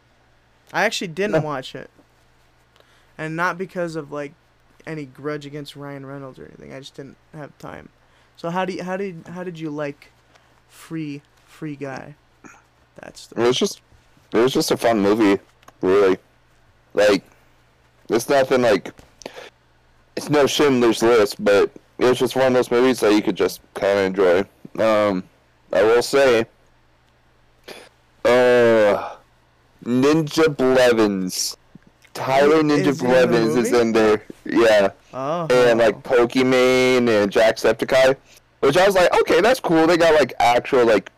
[0.72, 1.90] I actually didn't watch it,
[3.16, 4.32] and not because of like
[4.86, 6.72] any grudge against Ryan Reynolds or anything.
[6.72, 7.88] I just didn't have time.
[8.36, 10.12] So how do you, how did how did you like
[10.68, 12.14] Free Free Guy?
[13.00, 13.42] That's the.
[13.42, 13.80] It was just
[14.32, 15.40] it was just a fun movie,
[15.80, 16.18] really.
[16.94, 17.22] Like,
[18.10, 18.92] it's nothing like,
[20.16, 23.36] it's no Schindler's List, but it was just one of those movies that you could
[23.36, 24.38] just kind of enjoy.
[24.82, 25.24] Um,
[25.72, 26.46] I will say,
[28.24, 29.16] uh,
[29.84, 31.56] Ninja Blevins.
[32.14, 34.22] Tyler Ninja Is he in the Blevins is in there.
[34.44, 35.46] Yeah Oh.
[35.50, 38.16] and like Pokimane and Jacksepticeye,
[38.60, 39.86] which I was like, okay, that's cool.
[39.86, 41.10] They got like actual like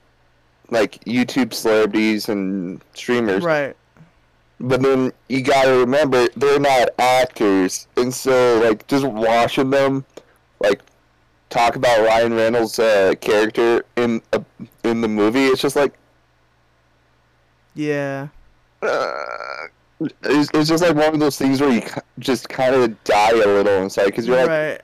[0.70, 3.74] like YouTube celebrities and streamers, Right.
[4.60, 10.04] but then you gotta remember they're not actors, and so like just watching them
[10.60, 10.80] like
[11.48, 14.40] talk about Ryan Reynolds' uh, character in uh,
[14.84, 15.94] in the movie, it's just like.
[17.74, 18.28] Yeah.
[18.82, 19.66] Uh,
[20.00, 21.82] it's, it's just like one of those things where you
[22.18, 24.80] just kind of die a little inside because you're like, right.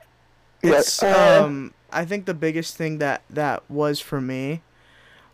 [0.63, 4.61] like, "Uh." um I think the biggest thing that that was for me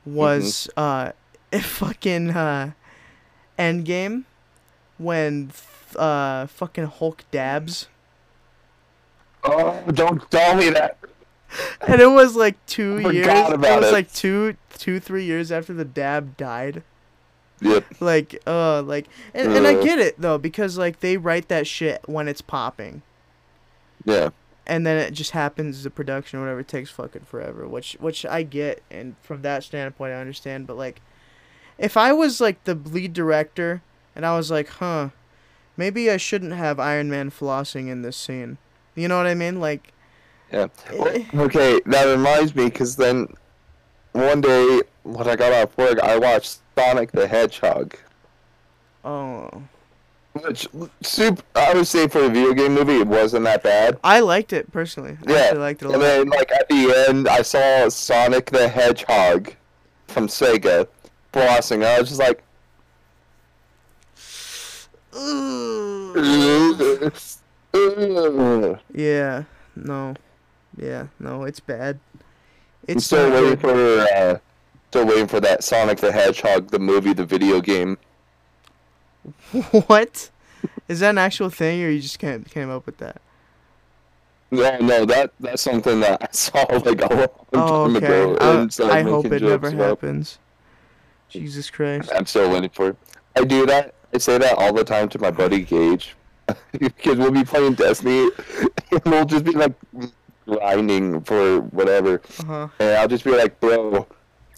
[0.05, 1.11] was uh
[1.61, 2.71] fucking uh
[3.57, 4.23] Endgame
[4.97, 5.51] when
[5.95, 7.87] uh fucking Hulk dabs
[9.43, 10.97] oh, don't tell me that.
[11.87, 13.91] and it was like 2 Forgot years it was it.
[13.93, 16.81] like two two three years after the dab died
[17.61, 17.85] Yep.
[18.01, 22.01] like uh like and, and I get it though because like they write that shit
[22.07, 23.03] when it's popping
[24.03, 24.29] Yeah.
[24.65, 28.25] And then it just happens the production or whatever it takes fucking forever which which
[28.25, 31.01] i get and from that standpoint i understand but like
[31.77, 33.81] if i was like the lead director
[34.15, 35.09] and i was like huh
[35.75, 38.57] maybe i shouldn't have iron man flossing in this scene
[38.95, 39.91] you know what i mean like
[40.51, 40.67] Yeah.
[40.91, 43.27] eh, Okay, that reminds me, because then
[44.11, 47.95] one day when I got off work, I watched Sonic the Hedgehog.
[49.03, 49.49] oh
[50.33, 50.67] Which,
[51.01, 53.99] super, I would say for a video game movie, it wasn't that bad.
[54.03, 56.67] i liked it personally i Yeah, actually liked it a And lot then, like, at
[56.69, 59.53] the end, I saw Sonic the Hedgehog
[60.07, 60.87] from Sega
[61.31, 61.85] flossing.
[61.85, 62.43] I was just like,
[65.15, 66.13] I'm
[68.93, 69.43] yeah
[69.75, 70.13] no
[70.77, 71.99] yeah no it's bad
[72.87, 73.59] it's still not waiting good.
[73.59, 74.37] for, uh,
[74.89, 77.97] still waiting for that Sonic the Hedgehog, the movie, the video game.
[79.87, 80.29] what
[80.87, 83.21] is that an actual thing or you just came, came up with that
[84.51, 88.05] No, no, that that's something that I saw like a long Oh, time okay.
[88.05, 88.37] ago.
[88.39, 88.67] I,
[88.99, 89.99] I hope it never about.
[90.01, 90.39] happens.
[91.29, 92.11] Jesus Christ.
[92.15, 92.97] I'm still waiting for it.
[93.35, 93.95] I do that.
[94.13, 96.15] I say that all the time to my buddy Gage,
[96.79, 98.29] because we'll be playing Destiny,
[98.91, 99.73] and we'll just be like
[100.47, 102.67] grinding for whatever, Uh huh.
[102.79, 104.07] and I'll just be like, bro,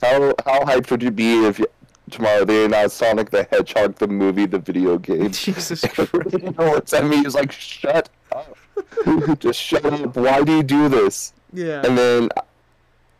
[0.01, 1.67] how how hyped would you be if you,
[2.11, 5.31] tomorrow they announced Sonic the Hedgehog the movie, the video game?
[5.33, 6.11] Jesus Christ.
[6.31, 8.57] he looks at me, he's like, shut up,
[9.39, 10.15] just shut up.
[10.15, 11.33] Why do you do this?
[11.53, 11.81] Yeah.
[11.85, 12.29] And then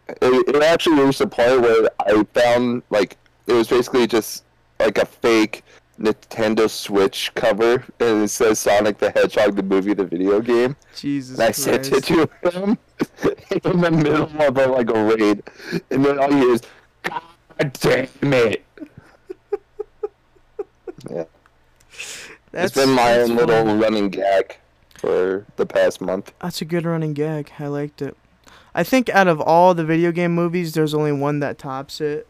[0.07, 3.17] it, it actually reached a point where I found like
[3.47, 4.43] it was basically just
[4.79, 5.63] like a fake
[5.99, 10.75] Nintendo Switch cover, and it says Sonic the Hedgehog, the movie, the video game.
[10.93, 11.63] Jesus And I Christ.
[11.63, 12.77] sent it to him
[13.63, 15.41] in the middle of a, like a raid,
[15.91, 16.61] and then all you hear is,
[17.57, 18.65] "God damn it!"
[21.09, 21.25] Yeah,
[22.51, 23.79] That's, it's been my own little fun.
[23.79, 24.57] running gag
[24.95, 26.33] for the past month.
[26.41, 27.51] That's a good running gag.
[27.59, 28.17] I liked it.
[28.73, 32.27] I think out of all the video game movies, there's only one that tops it.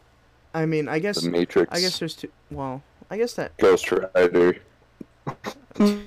[0.53, 2.29] I mean, I guess The Matrix, I guess there's two.
[2.51, 4.57] Well, I guess that Ghost Rider.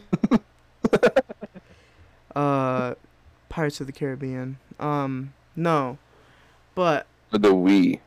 [2.37, 2.95] uh,
[3.49, 4.59] Pirates of the Caribbean.
[4.79, 5.99] Um, no,
[6.75, 8.01] but The Wii.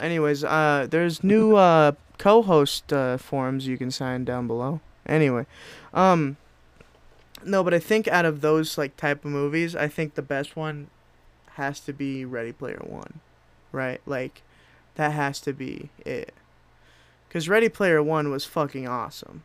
[0.00, 4.80] Anyways, uh, there's new uh co-host uh, forms you can sign down below.
[5.06, 5.46] Anyway,
[5.92, 6.36] um,
[7.44, 10.54] no, but I think out of those like type of movies, I think the best
[10.54, 10.88] one
[11.54, 13.20] has to be Ready Player One,
[13.72, 14.00] right?
[14.06, 14.42] Like,
[14.94, 16.32] that has to be it.
[17.30, 19.42] Cause Ready Player One was fucking awesome.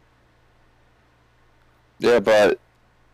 [2.00, 2.60] Yeah, but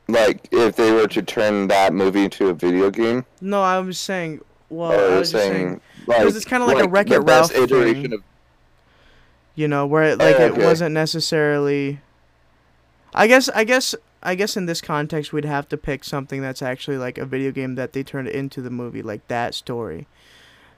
[0.07, 3.97] like if they were to turn that movie into a video game, No, I was
[3.99, 4.41] saying.
[4.69, 7.19] Well, or I was just saying, saying like Because it's kinda like a the Wreck-It
[7.19, 8.13] Ralph thing.
[8.13, 8.23] of
[9.55, 11.99] you know, where it, like Oh, it wasn't necessarily.
[13.13, 16.61] I guess I guess I guess in this context we'd have to pick something that's
[16.61, 20.07] actually like a video game that they turned into the movie, like that story.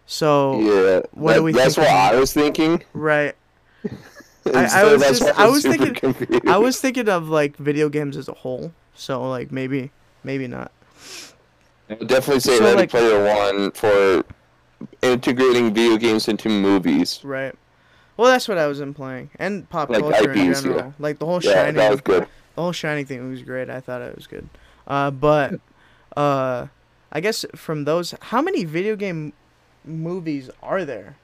[0.06, 1.02] So yeah.
[1.12, 2.84] what that- do we that's think what I was thinking.
[2.94, 3.34] right,
[4.54, 6.48] I so was just- I was thinking- confused.
[6.48, 8.74] I was thinking of like video games as a whole.
[8.94, 9.92] So like maybe
[10.24, 10.72] maybe not.
[11.90, 14.24] I would definitely say So, Ready like- Player One for
[15.02, 17.20] integrating video games into movies.
[17.24, 17.56] Right.
[18.18, 20.72] Well, that's what I was implying, and pop Like culture in IPs, yeah.
[20.72, 20.94] general.
[21.00, 21.76] Like the whole Yeah, shining.
[21.76, 22.28] that was good.
[22.56, 24.48] the whole shining thing was great i thought it was good
[24.88, 25.60] uh but
[26.16, 26.68] uh
[27.12, 29.34] i guess from those how many video game
[29.84, 31.18] movies are there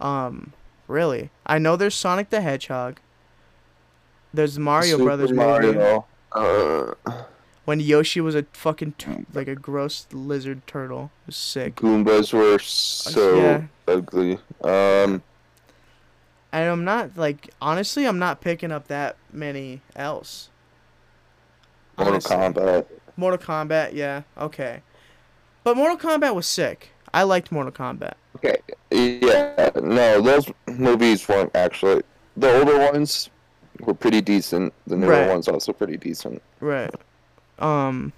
[0.00, 0.52] Um,
[0.86, 3.00] really, I know there's Sonic the Hedgehog.
[4.32, 6.06] There's Mario Super Brothers movie Mario.
[6.32, 6.94] Uh,
[7.70, 11.12] when Yoshi was a fucking t- like a gross lizard turtle.
[11.22, 11.76] It was sick.
[11.76, 13.62] Goombas were so yeah.
[13.86, 14.40] ugly.
[14.64, 15.22] Um,
[16.52, 20.50] And I'm not like honestly, I'm not picking up that many else.
[21.96, 22.36] Mortal Honestly.
[22.36, 22.86] Kombat.
[23.16, 24.82] Mortal Kombat, yeah, okay.
[25.62, 26.88] But Mortal Kombat was sick.
[27.14, 28.14] I liked Mortal Kombat.
[28.34, 28.56] Okay.
[28.90, 29.70] Yeah.
[29.80, 32.02] No, those movies weren't actually.
[32.36, 33.30] The older ones
[33.78, 34.74] were pretty decent.
[34.88, 35.28] The newer Right.
[35.28, 36.42] ones also pretty decent.
[36.58, 36.92] Right.
[37.60, 38.12] Um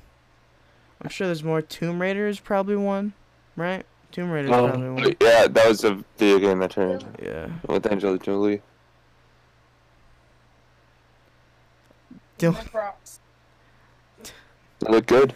[1.00, 3.12] I'm sure there's more Tomb Raider is probably one,
[3.57, 3.85] right?
[4.12, 5.16] Tomb Raider is probably Um, one.
[5.20, 7.48] yeah, that was a video game that turned Yeah.
[7.66, 8.62] with Angela Jolie.
[12.38, 13.18] Dylan.
[14.88, 15.35] It good.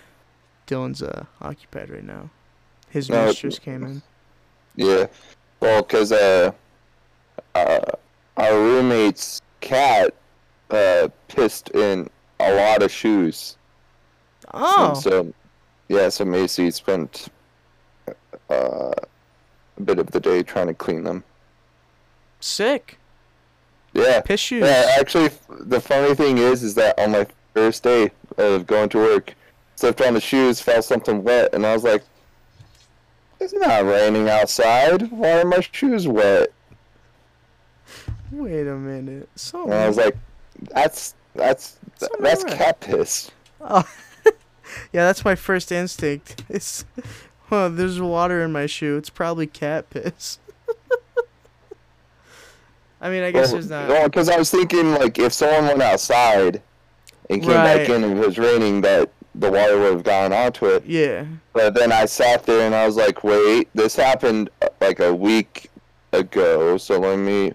[0.67, 2.31] Dylan's uh occupied right now.
[2.91, 4.03] His No, mistress came in.
[4.75, 5.07] Yeah.
[5.61, 6.53] Well, cause uh,
[7.55, 7.81] uh,
[8.37, 10.15] our roommate's cat
[10.71, 13.57] uh pissed in a lot of shoes.
[14.55, 15.33] Oh, And so,
[15.89, 17.29] yeah, so Macy spent
[18.51, 18.93] uh,
[19.79, 21.25] a bit of the day trying to clean them.
[22.41, 22.99] sick.
[23.93, 24.21] Yeah.
[24.21, 24.63] Piss shoes.
[24.63, 28.99] Yeah, actually, the funny thing is, is that on my first day of going to
[28.99, 29.35] work,
[29.77, 32.05] slipped on the shoes, felt something wet, and I was like,
[33.41, 35.11] "It's not raining outside.
[35.11, 36.53] Why are my shoes wet?"
[38.31, 39.31] Wait a minute.
[39.35, 40.17] So And I was like,
[40.75, 41.79] "That's that's
[42.21, 43.31] that's wet." cat piss."
[43.63, 43.83] Oh.
[44.93, 46.43] Yeah, that's my first instinct.
[46.49, 46.85] It's,
[47.51, 48.97] oh, there's water in my shoe.
[48.97, 50.39] It's probably cat piss.
[53.01, 54.05] I mean, I guess there's not.
[54.05, 56.63] because I was thinking like if someone went outside
[57.29, 60.65] and came back in and it was raining, that the water would have gone onto
[60.67, 60.85] it.
[60.87, 61.27] Yeah.
[61.53, 65.15] But then I sat there and I was like, wait, this happened uh, like a
[65.15, 65.69] week
[66.13, 67.53] ago, so let me.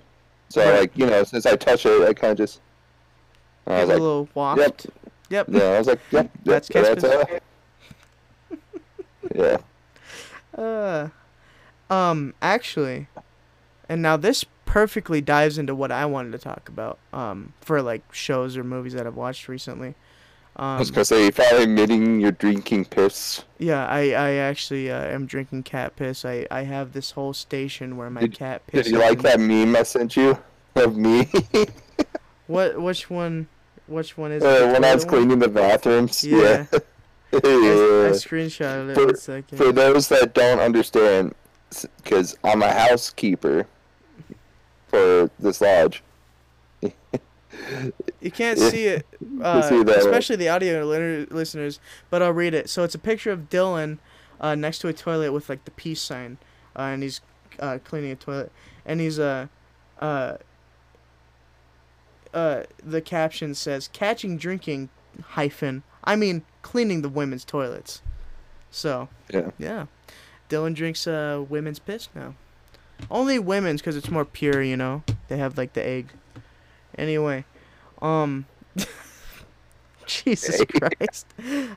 [0.50, 0.82] So Right.
[0.82, 2.62] like you know, since I touched it, I kind of just.
[3.66, 4.60] I was it a like, little waft.
[4.60, 4.82] yep.
[5.32, 5.48] Yep.
[5.50, 7.39] yeah, I was like, yep, yep That's that's, Casper's.
[8.52, 8.58] uh,
[9.34, 9.58] yeah.
[10.58, 11.10] Uh,
[11.94, 13.08] um, actually,
[13.88, 17.00] and now this perfectly dives into what I wanted to talk about.
[17.13, 19.96] Um, for like shows or movies that I've watched recently.
[20.58, 23.44] I Um, was gonna say, you finally admitting you're drinking piss.
[23.58, 26.26] yeah, I I actually uh, am drinking cat piss.
[26.26, 28.91] I I have this whole station where my Did- cat Did pisses.
[28.91, 30.38] you like that meme I sent you
[30.76, 31.30] of me
[32.48, 32.82] What?
[32.82, 33.48] Which one?
[33.92, 34.74] Which one is uh, it?
[34.74, 35.16] When I was one?
[35.16, 36.24] cleaning the bathrooms?
[36.24, 36.66] Yeah.
[36.72, 36.80] I, I
[37.34, 37.40] yeah.
[38.12, 39.58] screenshotted it For- one second.
[39.58, 41.34] For those that don't understand,
[41.98, 43.68] because I'm a housekeeper
[44.88, 46.04] for this lodge.
[48.22, 49.06] You can't see it,
[49.42, 51.80] uh, see especially the audio listeners.
[52.10, 52.70] But I'll read it.
[52.70, 53.98] So it's a picture of Dylan
[54.40, 56.38] uh, next to a toilet with like the peace sign,
[56.76, 57.22] uh, and he's
[57.60, 58.52] uh, cleaning a toilet,
[58.86, 59.48] and he's uh,
[62.34, 64.89] uh, the caption says "catching drinking
[65.30, 68.02] hyphen." I mean cleaning the women's toilets.
[68.72, 69.52] So Yeah.
[69.60, 69.86] yeah,
[70.50, 72.36] Dylan drinks uh women's piss now.
[73.10, 75.04] Only women's because it's more pure, you know.
[75.28, 76.10] They have like the egg.
[76.98, 77.46] Anyway,
[78.02, 78.46] um,
[80.06, 81.26] Jesus Christ.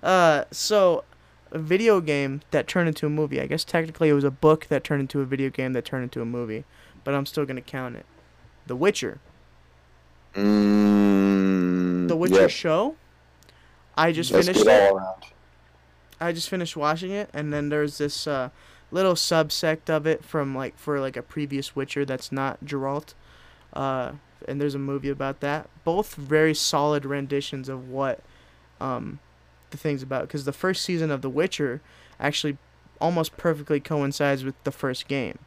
[0.03, 1.05] Uh, so
[1.53, 3.41] a video game that turned into a movie.
[3.41, 6.03] I guess technically it was a book that turned into a video game that turned
[6.05, 6.65] into a movie,
[7.05, 8.07] but I'm still gonna count it.
[8.67, 9.19] The Witcher.
[10.35, 12.97] Mm, The Witcher yeah, show.
[13.97, 14.95] I just that's finished it.
[16.21, 18.51] I just finished watching it, and then there's this uh,
[18.91, 23.15] little subsect of it from like for like a previous Witcher that's not Geralt,
[23.73, 24.13] uh,
[24.49, 25.69] and there's a movie about that.
[25.85, 28.21] Both very solid renditions of what
[28.81, 29.21] um,
[29.71, 31.81] the thing's about, because the first season of The Witcher
[32.19, 32.59] actually
[33.01, 35.39] almost perfectly coincides with the first game,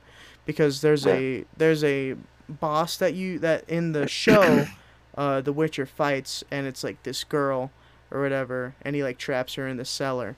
[0.46, 2.16] because there's a there's a
[2.50, 4.66] boss that you that in the show,
[5.18, 7.72] uh, The Witcher fights, and it's like this girl
[8.12, 10.36] or whatever, and he like traps her in the cellar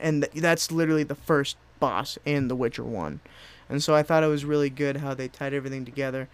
[0.00, 3.20] and th- that's literally the first boss in The Witcher One,
[3.68, 6.28] and so I thought it was really good how they tied everything together.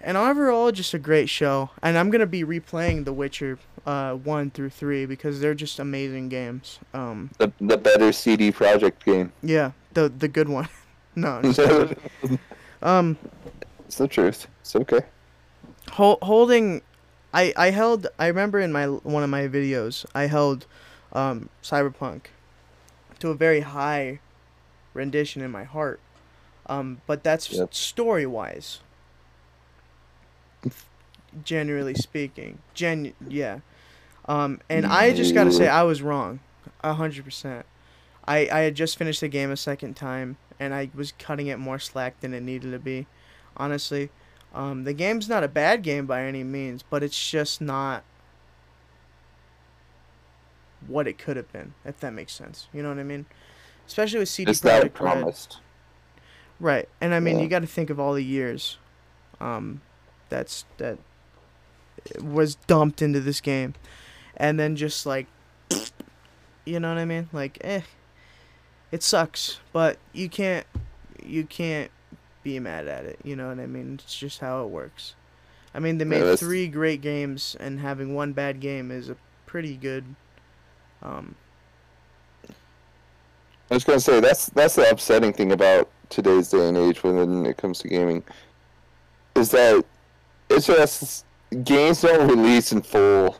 [0.00, 1.70] And overall, just a great show.
[1.82, 6.28] And I'm gonna be replaying The Witcher uh, one through three because they're just amazing
[6.28, 6.78] games.
[6.92, 9.32] Um, The the better CD Projekt game.
[9.42, 10.68] yeah, the the good one.
[11.16, 11.58] no, I'm just
[12.20, 12.38] kidding.
[12.82, 13.16] um,
[13.86, 14.46] it's the truth.
[14.60, 15.00] It's okay.
[15.92, 16.82] hol- holding,
[17.32, 18.06] I I held.
[18.18, 20.66] I remember in my one of my videos, I held
[21.12, 22.26] um, Cyberpunk
[23.20, 24.20] to a very high
[24.94, 26.00] rendition in my heart.
[26.66, 27.74] Um, but that's Yep.
[27.74, 28.80] story wise.
[31.44, 33.58] Generally speaking, gen yeah,
[34.26, 36.38] um, and I just gotta say I was wrong,
[36.82, 37.66] a hundred percent.
[38.26, 41.58] I I had just finished the game a second time, and I was cutting it
[41.58, 43.06] more slack than it needed to be.
[43.56, 44.10] Honestly,
[44.54, 48.04] um, the game's not a bad game by any means, but it's just not
[50.86, 52.68] what it could have been, if that makes sense.
[52.72, 53.26] You know what I mean?
[53.86, 55.56] Especially with CD It's Projekt Red.
[56.60, 57.42] Right, and I mean, Yeah.
[57.42, 58.78] you got to think of all the years,
[59.40, 59.80] um,
[60.28, 60.98] that's that
[62.20, 63.74] was dumped into this game,
[64.36, 65.26] and then just like,
[66.64, 67.28] you know what I mean?
[67.32, 67.82] Like, eh,
[68.92, 70.66] it sucks, but you can't,
[71.24, 71.90] you can't
[72.44, 73.18] be mad at it.
[73.24, 73.94] You know what I mean?
[74.04, 75.14] It's just how it works.
[75.74, 79.16] I mean, they made that's- three great games, and having one bad game is a
[79.46, 80.04] pretty good.
[81.02, 81.34] Um,
[83.70, 87.44] I was gonna say that's that's the upsetting thing about today's day and age when
[87.46, 88.22] it comes to gaming,
[89.34, 89.84] is that
[90.50, 91.24] it's just
[91.64, 93.36] games don't release in full.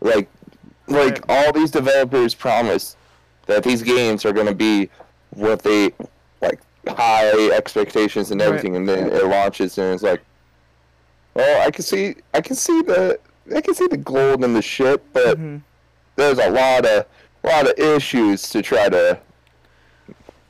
[0.00, 0.28] Like,
[0.88, 1.46] like Right.
[1.46, 2.96] all these developers promise
[3.46, 4.90] that these games are gonna be
[5.30, 5.92] what they
[6.88, 8.48] high expectations and Right.
[8.48, 10.22] everything, and then it launches and it's like,
[11.34, 13.18] well, I can see, I can see the,
[13.54, 15.62] I can see the gold in the ship, but mhm.
[16.16, 17.06] there's a lot of
[17.42, 19.18] a lot of issues to try to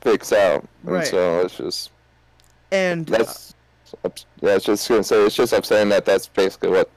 [0.01, 0.65] fix out.
[0.85, 1.07] And Right.
[1.07, 1.91] so it's just
[2.71, 3.55] And that's
[4.05, 6.91] ups- yeah, I was just gonna say it's just upsetting that that's basically what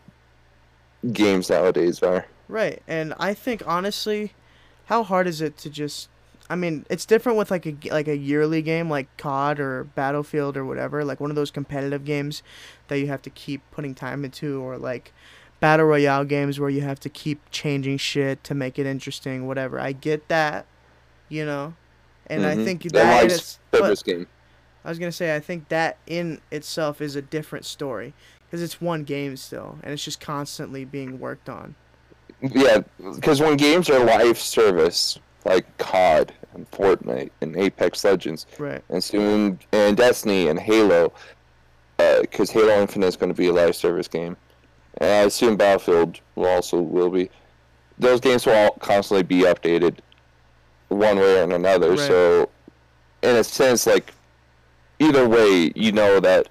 [1.13, 2.25] games nowadays are.
[2.49, 4.33] Right, and I think honestly,
[4.85, 6.09] how hard is it to just?
[6.49, 10.55] I mean, it's different with like a like a yearly game like COD or Battlefield
[10.55, 12.41] or whatever, like one of those competitive games
[12.87, 15.11] that you have to keep putting time into, or like
[15.59, 19.45] battle royale games where you have to keep changing shit to make it interesting.
[19.47, 20.65] Whatever, I get that,
[21.27, 21.73] you know,
[22.27, 22.63] and I Mhm.
[22.63, 23.59] think that live is.
[23.71, 24.27] But game.
[24.85, 28.13] I was gonna say I think that in itself is a different story
[28.45, 31.75] because it's one game still, and it's just constantly being worked on.
[32.39, 32.79] Yeah,
[33.15, 38.83] because when games are live service like COD and Fortnite and Apex Legends Right.
[38.89, 41.13] and soon and Destiny and Halo,
[41.99, 44.35] uh, because Halo Infinite is going to be a live service game,
[44.99, 47.29] and I assume Battlefield will also will be.
[47.99, 49.99] Those games will all constantly be updated,
[50.89, 51.91] one way or another.
[51.91, 51.99] Right.
[51.99, 52.49] So,
[53.23, 54.13] in a sense, like
[54.99, 56.47] either way, you know that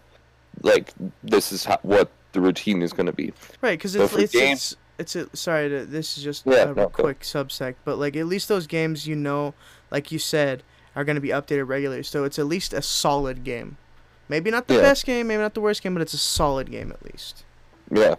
[0.62, 0.92] like
[1.22, 3.32] this is how, what the routine is going to be.
[3.60, 6.74] Right, because it's it's, games- it's it's a, sorry to, this is just Yeah, a
[6.74, 9.54] no, quick subsect, but like at least those games you know,
[9.90, 10.62] like you said,
[10.94, 12.02] are gonna be updated regularly.
[12.02, 13.76] So it's at least a solid game.
[14.28, 14.80] Maybe not the Yeah.
[14.80, 17.44] best game, maybe not the worst game, but it's a solid game at least.
[17.90, 18.16] Yeah.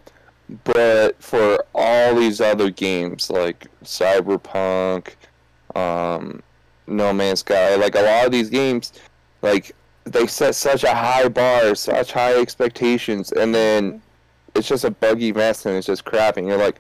[0.63, 5.09] But for all these other games like Cyberpunk,
[5.75, 6.41] um,
[6.87, 8.93] No Man's Sky, like a lot of these games,
[9.41, 9.75] like
[10.05, 14.01] they set such a high bar, such high expectations, and then
[14.57, 16.79] it's just a buggy mess and it's just crap, and you're like,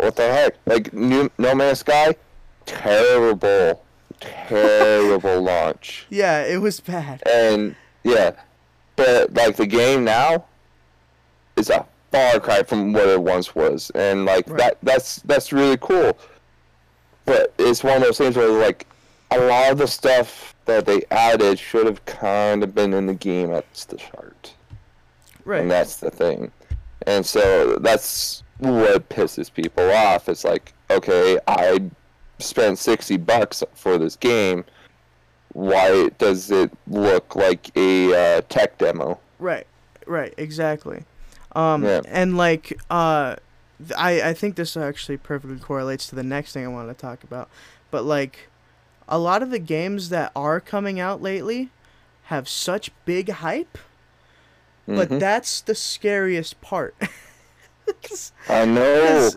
[0.00, 0.54] what the heck?
[0.66, 2.14] Like New, No Man's Sky,
[2.66, 3.82] terrible,
[4.20, 7.22] terrible launch, Yeah, it was bad.
[7.30, 8.32] and yeah,
[8.96, 10.44] but like the game now
[11.56, 14.58] is a far cry from what it once was, and like Right.
[14.58, 16.16] that that's that's really cool.
[17.26, 18.86] But it's one of those things where like
[19.30, 23.14] a lot of the stuff that they added should have kind of been in the
[23.14, 24.52] game at the start,
[25.44, 25.60] Right.
[25.62, 26.50] and that's the thing.
[27.06, 30.28] And so that's what pisses people off.
[30.28, 31.80] It's like, okay, I
[32.38, 34.64] spent sixty bucks for this game.
[35.52, 39.20] Why does it look like a uh, tech demo?
[39.38, 39.66] Right,
[40.06, 41.04] right, exactly.
[41.54, 42.00] Um, Yeah.
[42.08, 43.36] and like, uh,
[43.78, 46.94] th- I I think this actually perfectly correlates to the next thing I want to
[46.94, 47.48] talk about.
[47.92, 48.48] But like,
[49.08, 51.70] a lot of the games that are coming out lately
[52.24, 53.78] have such big hype,
[54.86, 55.20] but Mhm.
[55.20, 56.94] that's the scariest part.
[58.48, 59.30] I know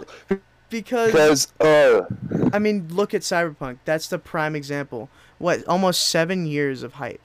[0.70, 2.06] because because uh,
[2.54, 3.80] I mean, look at Cyberpunk.
[3.86, 5.10] That's the prime example.
[5.38, 7.22] What almost seven years of hype.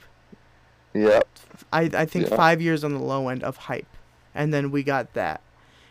[0.95, 1.20] yeah,
[1.73, 2.37] I I think Yeah.
[2.37, 3.87] five years on the low end of hype,
[4.35, 5.41] and then we got that,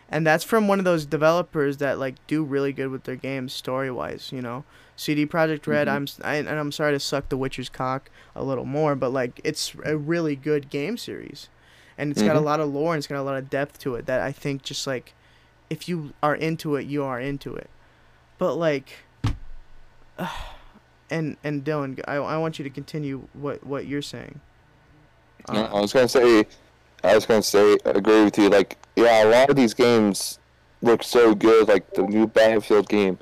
[0.10, 3.54] and that's from one of those developers that like do really good with their games
[3.54, 4.32] story wise.
[4.32, 4.64] You know,
[4.96, 5.88] CD Projekt Red.
[5.88, 5.92] Mhm.
[5.94, 9.40] I'm I, and I'm sorry to suck the Witcher's cock a little more, but like
[9.44, 11.50] it's a really good game series,
[12.02, 12.44] and it's got a Mhm.
[12.44, 14.64] lot of lore and it's got a lot of depth to it that I think
[14.64, 15.14] just like,
[15.70, 17.70] if you are into it, you are into it,
[18.38, 18.90] but like.
[21.10, 24.40] And and Dylan, I, I want you to continue what what you're saying.
[25.52, 26.46] No, Uh, I was gonna say,
[27.04, 28.48] I was gonna say, I agree with you.
[28.48, 30.40] Like, yeah, a lot of these games
[30.82, 31.68] look so good.
[31.68, 33.20] Like the new Battlefield game,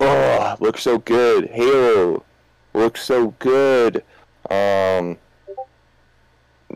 [0.00, 1.50] oh, looks so good.
[1.50, 2.24] Halo
[2.72, 4.02] looks so good.
[4.48, 5.18] Um,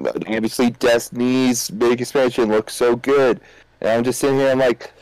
[0.06, 3.40] obviously Destiny's big expansion looks so good,
[3.80, 4.50] and I'm just sitting here.
[4.50, 4.92] I'm like,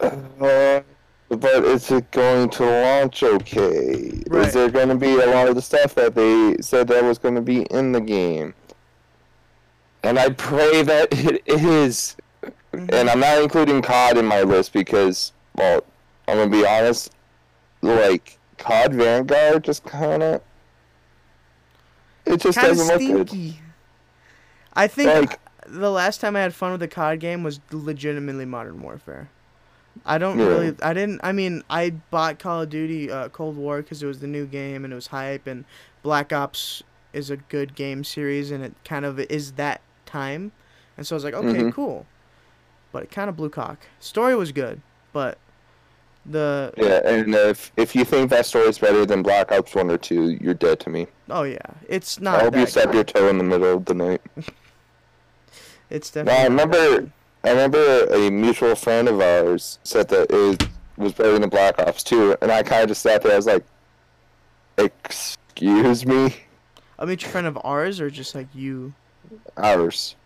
[0.00, 0.80] uh,
[1.28, 4.22] But is it going to launch okay?
[4.28, 4.46] Right.
[4.46, 7.18] Is there going to be a lot of the stuff that they said that was
[7.18, 8.54] going to be in the game?
[10.02, 12.16] And I pray that it is.
[12.72, 12.92] Mhm.
[12.92, 15.82] And I'm not including COD in my list because, well,
[16.28, 17.12] I'm gonna be honest.
[17.82, 20.42] Like COD Vanguard, just kind of.
[22.26, 23.54] It just kind of doesn't look good.
[24.76, 28.44] I think Like, the last time I had fun with a COD game was legitimately
[28.44, 29.30] Modern Warfare.
[30.04, 30.46] I don't Yeah.
[30.46, 30.76] really.
[30.82, 31.20] I didn't.
[31.24, 34.44] I mean, I bought Call of Duty uh, Cold War because it was the new
[34.46, 35.64] game and it was hype, and
[36.02, 36.82] Black Ops
[37.14, 40.52] is a good game series, and it kind of is that time,
[40.98, 41.72] and so I was like, okay, Mhm.
[41.72, 42.04] cool.
[42.92, 43.78] But it kind of blew cock.
[43.98, 44.82] Story was good,
[45.14, 45.38] but
[46.26, 49.96] the yeah, and if if you think that story's better than Black Ops One or
[49.98, 51.06] Two, you're dead to me.
[51.30, 51.56] oh yeah,
[51.88, 52.40] it's not.
[52.40, 52.94] I hope you good.
[52.94, 54.20] your toe in the middle of the night.
[55.90, 56.40] It's definitely.
[56.40, 57.10] I remember.
[57.44, 62.02] I remember a mutual friend of ours said that it was better than Black Ops
[62.02, 63.32] Two, and I kind of just sat there.
[63.32, 63.64] I was like,
[64.78, 66.36] "Excuse me,
[66.98, 68.94] A mutual friend of ours, or just like you.
[69.56, 70.16] ours."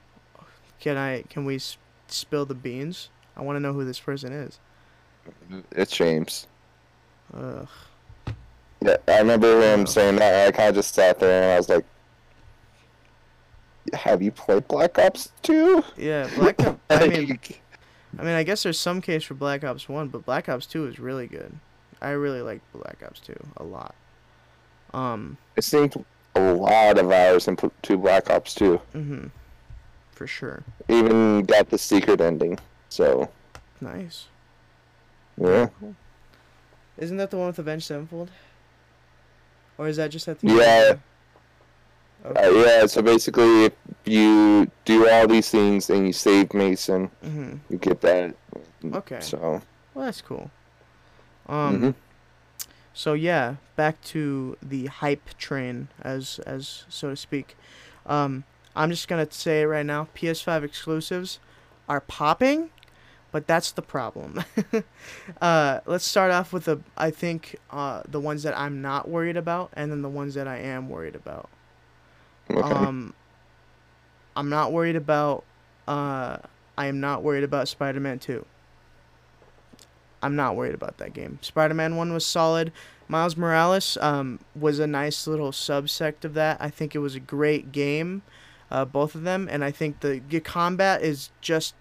[0.81, 1.23] Can I?
[1.29, 1.61] Can we
[2.09, 3.11] spill the beans?
[3.37, 4.59] I want to know who this person is.
[5.73, 6.47] It's James.
[7.35, 7.69] Ugh.
[8.83, 10.49] Yeah, I remember him saying that.
[10.49, 11.85] I kind of just sat there and I was like,
[13.95, 15.83] "Have you played Black Ops 2?
[15.97, 16.79] Yeah, Black Ops.
[16.91, 17.39] I mean,
[18.19, 20.87] I mean, I guess there's some case for Black Ops One, but Black Ops Two
[20.87, 21.53] is really good.
[22.03, 23.95] I really like Black Ops Two a lot.
[24.93, 25.37] Um.
[25.57, 25.95] I think
[26.35, 28.81] a lot of hours into Black Ops 2.
[28.95, 29.31] Mhm.
[30.13, 30.63] For sure.
[30.89, 32.59] Even got the secret ending.
[32.89, 33.31] So
[33.81, 34.27] Nice.
[35.39, 35.95] yeah, Cool.
[36.99, 38.31] Isn't that the one with Avenged Sevenfold?
[39.79, 40.97] Or is that just at the Yeah.
[42.25, 42.47] Okay.
[42.47, 42.87] uh, yeah.
[42.87, 43.73] So basically, if
[44.05, 47.61] you do all these things and you save Mason, Mhm.
[47.71, 48.35] you get that.
[48.85, 49.21] Okay.
[49.21, 49.63] So
[49.95, 50.51] Well, that's cool.
[51.49, 51.81] Um.
[51.81, 51.95] mhm.
[52.93, 57.57] So yeah, back to the hype train, as as so to speak.
[58.07, 58.45] Um,
[58.77, 60.09] I'm just gonna say right now.
[60.15, 61.39] PS5 exclusives
[61.89, 62.71] are popping,
[63.33, 64.45] but that's the problem.
[65.41, 69.37] uh, let's start off with the I think uh, the ones that I'm not worried
[69.37, 71.49] about, and then the ones that I am worried about.
[72.59, 72.75] Okay.
[72.75, 73.15] Um,
[74.37, 75.45] I'm not worried about.
[75.89, 76.39] Uh,
[76.79, 78.47] I am not worried about Spider-Man Two.
[80.23, 81.39] I'm not worried about that game.
[81.43, 82.73] Spider-Man One was solid.
[83.09, 86.59] Miles Morales um, was a nice little subsect of that.
[86.61, 88.23] I think it was a great game,
[88.71, 91.75] uh, both of them, and I think the, the combat is just,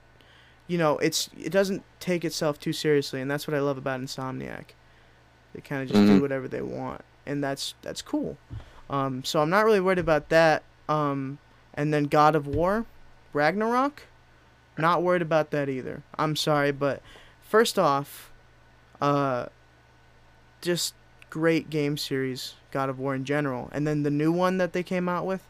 [0.67, 3.99] you know, it's it doesn't take itself too seriously, and that's what I love about
[4.01, 4.70] Insomniac.
[5.53, 6.22] They kind of just do Mhm.
[6.22, 8.38] whatever they want, and that's that's cool.
[8.90, 10.64] Um, so I'm not really worried about that.
[10.88, 11.38] Um,
[11.74, 12.86] and then God of War,
[13.34, 14.04] Ragnarok,
[14.78, 16.04] not worried about that either.
[16.18, 17.02] I'm sorry, but
[17.42, 18.32] first off,
[19.02, 19.48] uh,
[20.62, 20.94] just
[21.30, 24.84] great game series, God of War in general, and then the new one that they
[24.84, 25.44] came out with,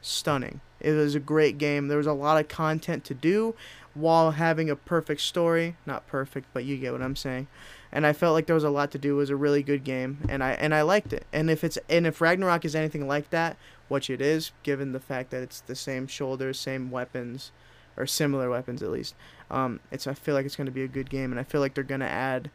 [0.00, 0.60] stunning.
[0.80, 1.86] It was a great game.
[1.86, 3.54] There was a lot of content to do
[3.94, 5.76] while having a perfect story.
[5.86, 7.46] Not perfect, but you get what I'm saying.
[7.94, 9.12] And I felt like there was a lot to do.
[9.14, 11.26] It was a really good game, and I and I liked it.
[11.32, 13.56] And if it's and if Ragnarok is anything like that,
[13.88, 17.52] which it is, given the fact that it's the same shoulders, same weapons,
[17.98, 19.14] or similar weapons at least,
[19.50, 21.74] um, it's I feel like it's gonna be a good game, and I feel like
[21.74, 22.50] they're gonna add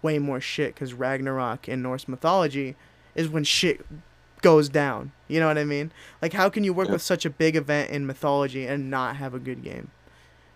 [0.00, 2.74] way more shit because Ragnarok in Norse mythology
[3.14, 3.84] is when shit
[4.40, 5.12] goes down.
[5.26, 5.92] You know what I mean?
[6.22, 6.92] Like, how can you work Yeah.
[6.94, 9.90] with such a big event in mythology and not have a good game?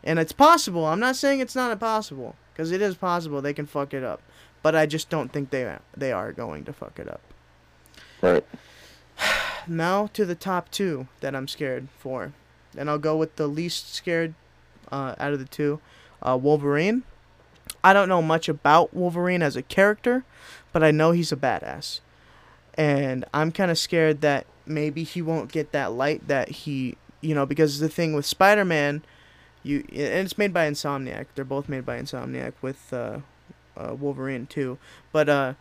[0.04, 0.86] And it's possible.
[0.86, 4.22] I'm not saying it's not impossible because it is possible they can fuck it up,
[4.62, 7.20] but I just don't think they they are going to fuck it up.
[8.20, 8.44] Right.
[9.68, 12.32] Now to the top two that I'm scared for,
[12.76, 14.34] and I'll go with the least scared
[14.90, 15.80] uh, out of the two,
[16.20, 17.04] uh, Wolverine.
[17.84, 20.24] I don't know much about Wolverine as a character,
[20.72, 22.00] but I know he's a badass,
[22.74, 27.34] and I'm kind of scared that maybe he won't get that light that he, you
[27.34, 29.02] know, because the thing with Spider-Man,
[29.62, 31.26] you and it's made by Insomniac.
[31.34, 33.20] They're both made by Insomniac with uh,
[33.76, 34.78] uh, Wolverine too,
[35.12, 35.54] but uh,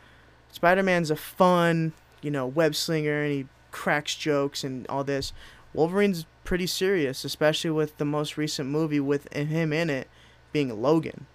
[0.51, 5.33] Spider-Man's a fun, you know, web slinger, and he cracks jokes and all this.
[5.73, 10.07] Wolverine's pretty serious, especially with the most recent movie with him in it
[10.51, 11.27] being Logan.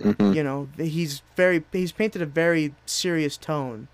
[0.00, 3.88] hmm You know, he's very he's painted a very serious tone.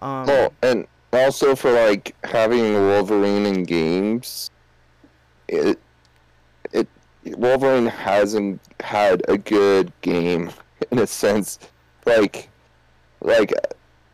[0.00, 4.50] Um, Oh, and also for like having Wolverine in games,
[5.48, 5.78] it
[7.36, 10.50] Wolverine hasn't had a good game
[10.90, 11.58] in a sense.
[12.04, 12.48] Like,
[13.20, 13.52] like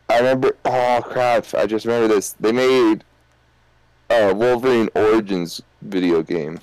[0.09, 0.55] I remember.
[0.65, 1.53] Oh crap!
[1.53, 2.33] I just remember this.
[2.39, 3.03] They made
[4.09, 6.59] a Wolverine Origins video game.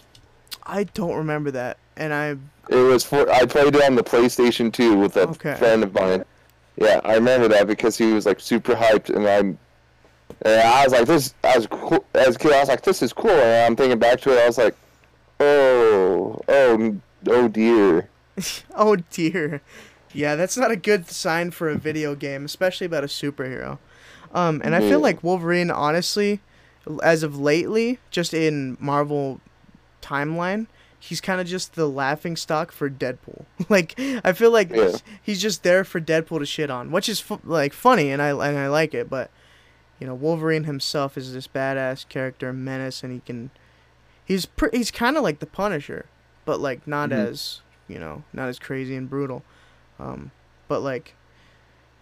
[0.64, 2.36] I don't remember that, and I
[2.68, 5.54] It was for I played it on the PlayStation 2 with a Okay.
[5.56, 6.24] friend of mine.
[6.76, 9.58] Yeah, I remember that because he was like super hyped, and I'm.
[10.42, 11.34] And I was like, this.
[11.44, 12.52] I was cool as a kid.
[12.52, 13.30] I was like, this is cool.
[13.30, 14.38] And I'm thinking back to it.
[14.40, 14.74] I was like,
[15.40, 18.08] oh, oh, oh dear.
[18.74, 19.62] oh dear.
[20.12, 23.78] Yeah, that's not a good sign for a video game, especially about a superhero.
[24.34, 26.40] Um, and I feel like Wolverine, honestly,
[27.02, 29.40] as of lately, just in Marvel
[30.02, 30.66] timeline,
[30.98, 33.44] he's kind of just the laughing stock for Deadpool.
[33.68, 34.96] like I feel like Yeah.
[35.22, 38.30] he's just there for Deadpool to shit on, which is fu- like funny and I
[38.30, 39.30] and I like it, but
[40.00, 43.50] you know, Wolverine himself is this badass character, menace, and he can
[44.30, 46.06] he's pr- he's kind of like the Punisher,
[46.44, 47.26] but like not Mhm.
[47.28, 49.42] as you know, not as crazy and brutal.
[49.98, 50.30] Um,
[50.68, 51.14] but like,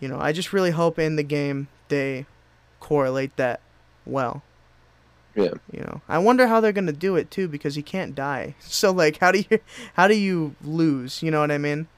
[0.00, 2.26] you know, I just really hope in the game they
[2.80, 3.60] correlate that
[4.04, 4.42] well.
[5.34, 5.54] Yeah.
[5.72, 8.54] You know, I wonder how they're gonna do it too because he can't die.
[8.60, 9.58] So like, how do you
[9.94, 11.22] how do you lose?
[11.22, 11.88] You know what I mean?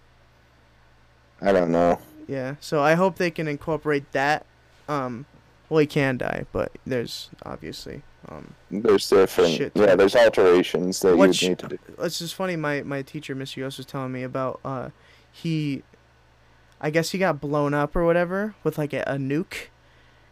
[1.42, 1.98] I don't know.
[2.28, 2.54] Yeah.
[2.60, 4.46] So I hope they can incorporate that.
[4.88, 5.26] Um,
[5.70, 9.50] well, he can die, but there's obviously um, There's different.
[9.54, 9.72] Shit.
[9.74, 11.78] Yeah, there's alterations that Which- you need to do.
[12.00, 12.56] it's just funny.
[12.56, 13.56] My my teacher, Mr.
[13.58, 14.90] Yos, was telling me about uh,
[15.32, 15.82] he,
[16.80, 19.68] I guess he got blown up or whatever with like a, a nuke,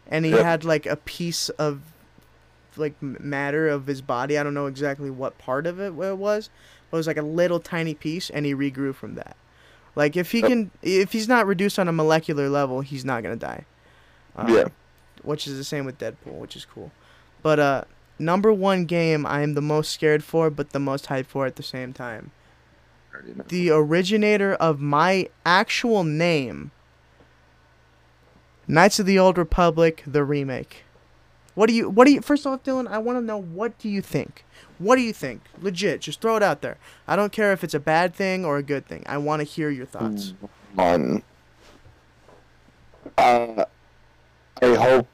[0.07, 0.43] and he Yep.
[0.45, 1.81] had like a piece of,
[2.77, 4.37] like matter of his body.
[4.37, 6.49] I don't know exactly what part of it it was,
[6.91, 9.35] but it was like a little tiny piece, and he regrew from that.
[9.95, 10.47] Like if he Yep.
[10.47, 13.65] can, if he's not reduced on a molecular level, he's not gonna die.
[14.35, 14.63] Um, Yeah.
[15.23, 16.91] Which is the same with Deadpool, which is cool.
[17.41, 17.83] But uh,
[18.17, 21.55] number one game I am the most scared for, but the most hyped for at
[21.55, 22.31] the same time.
[23.49, 26.71] The originator of my actual name,
[28.67, 30.83] Knights of the Old Republic, the remake.
[31.55, 31.89] What do you?
[31.89, 32.21] What do you?
[32.21, 34.45] First off, Dylan, I want to know what do you think?
[34.77, 35.41] What do you think?
[35.61, 36.77] Legit, just throw it out there.
[37.07, 39.03] I don't care if it's a bad thing or a good thing.
[39.07, 40.33] I want to hear your thoughts.
[40.77, 41.23] on.
[43.17, 43.65] Uh,
[44.61, 45.07] I hope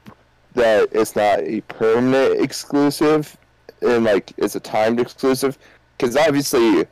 [0.54, 3.36] that it's not a permanent exclusive,
[3.82, 5.58] and like it's a timed exclusive,
[5.96, 6.86] because obviously,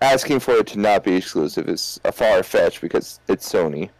[0.00, 3.90] asking for it to not be exclusive is a far fetch because it's Sony.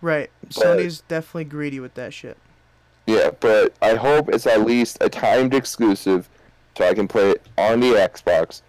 [0.00, 0.30] Right.
[0.42, 2.36] But- Sony's definitely greedy with that shit.
[3.06, 6.28] Yeah, but I hope it's at least a timed exclusive,
[6.76, 8.60] so I can play it on the Xbox,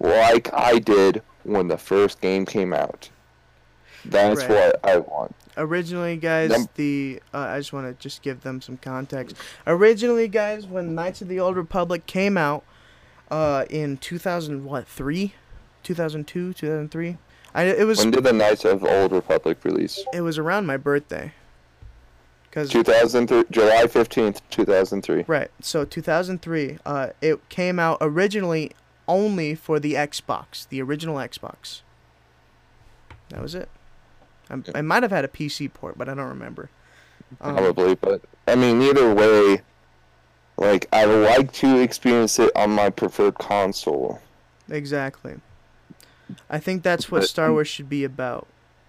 [0.00, 3.08] like I did when the first game came out.
[4.04, 4.50] That's Right.
[4.50, 5.34] what I want.
[5.56, 9.36] Originally, guys, Num- the uh, I just want to just give them some context.
[9.66, 12.64] Originally, guys, when Knights of the Old Republic came out,
[13.30, 15.34] uh, in 2000 what three,
[15.82, 17.16] 2002, 2003,
[17.54, 20.04] I it was When did the Knights of Old Republic release?
[20.12, 21.32] it was around my birthday.
[22.52, 25.24] Cause 2003, July 15th, 2003.
[25.26, 28.72] right, so 2003, uh, it came out originally
[29.06, 31.82] only for the Xbox, the original Xbox.
[33.28, 33.68] That was it.
[34.50, 36.70] I, I might have had a PC port, but I don't remember.
[37.40, 39.62] Um, Probably, but I mean, either way,
[40.56, 44.20] like, I would like to experience it on my preferred console.
[44.70, 45.34] Exactly.
[46.50, 48.46] I think that's what But- Star Wars should be about.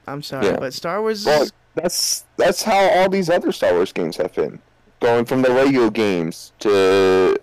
[0.07, 0.57] I'm sorry, Yeah.
[0.59, 4.33] but Star Wars Well, is that's that's how all these other Star Wars games have
[4.33, 4.59] been,
[5.01, 7.37] going from the Lego games to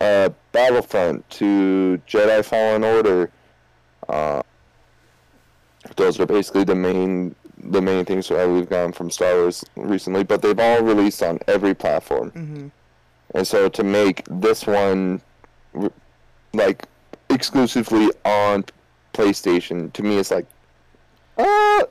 [0.00, 3.30] uh, Battlefront to Jedi Fallen Order.
[4.08, 4.42] Uh,
[5.96, 7.34] those are basically the main
[7.70, 11.38] the main things that we've gotten from Star Wars recently, but they've all released on
[11.46, 12.30] every platform.
[12.30, 12.68] hmm
[13.34, 15.20] And so to make this one
[16.52, 16.86] like
[17.30, 18.64] exclusively on
[19.12, 20.46] PlayStation, to me, it's like,
[21.38, 21.84] uh,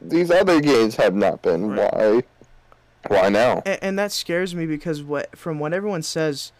[0.00, 1.70] these other games have not been.
[1.70, 1.94] Right.
[1.94, 2.22] Why?
[3.08, 3.62] Why now?
[3.64, 6.52] and, and that scares me because what from what everyone says,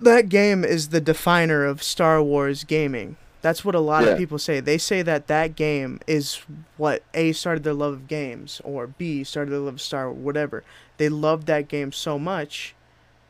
[0.00, 3.16] that game is the definer of Star Wars gaming.
[3.40, 4.10] That's what a lot Yeah.
[4.10, 4.60] of people say.
[4.60, 6.40] They say that that game is
[6.76, 10.64] what A started their love of games or B started their love of Star whatever.
[10.96, 12.74] They loved that game so much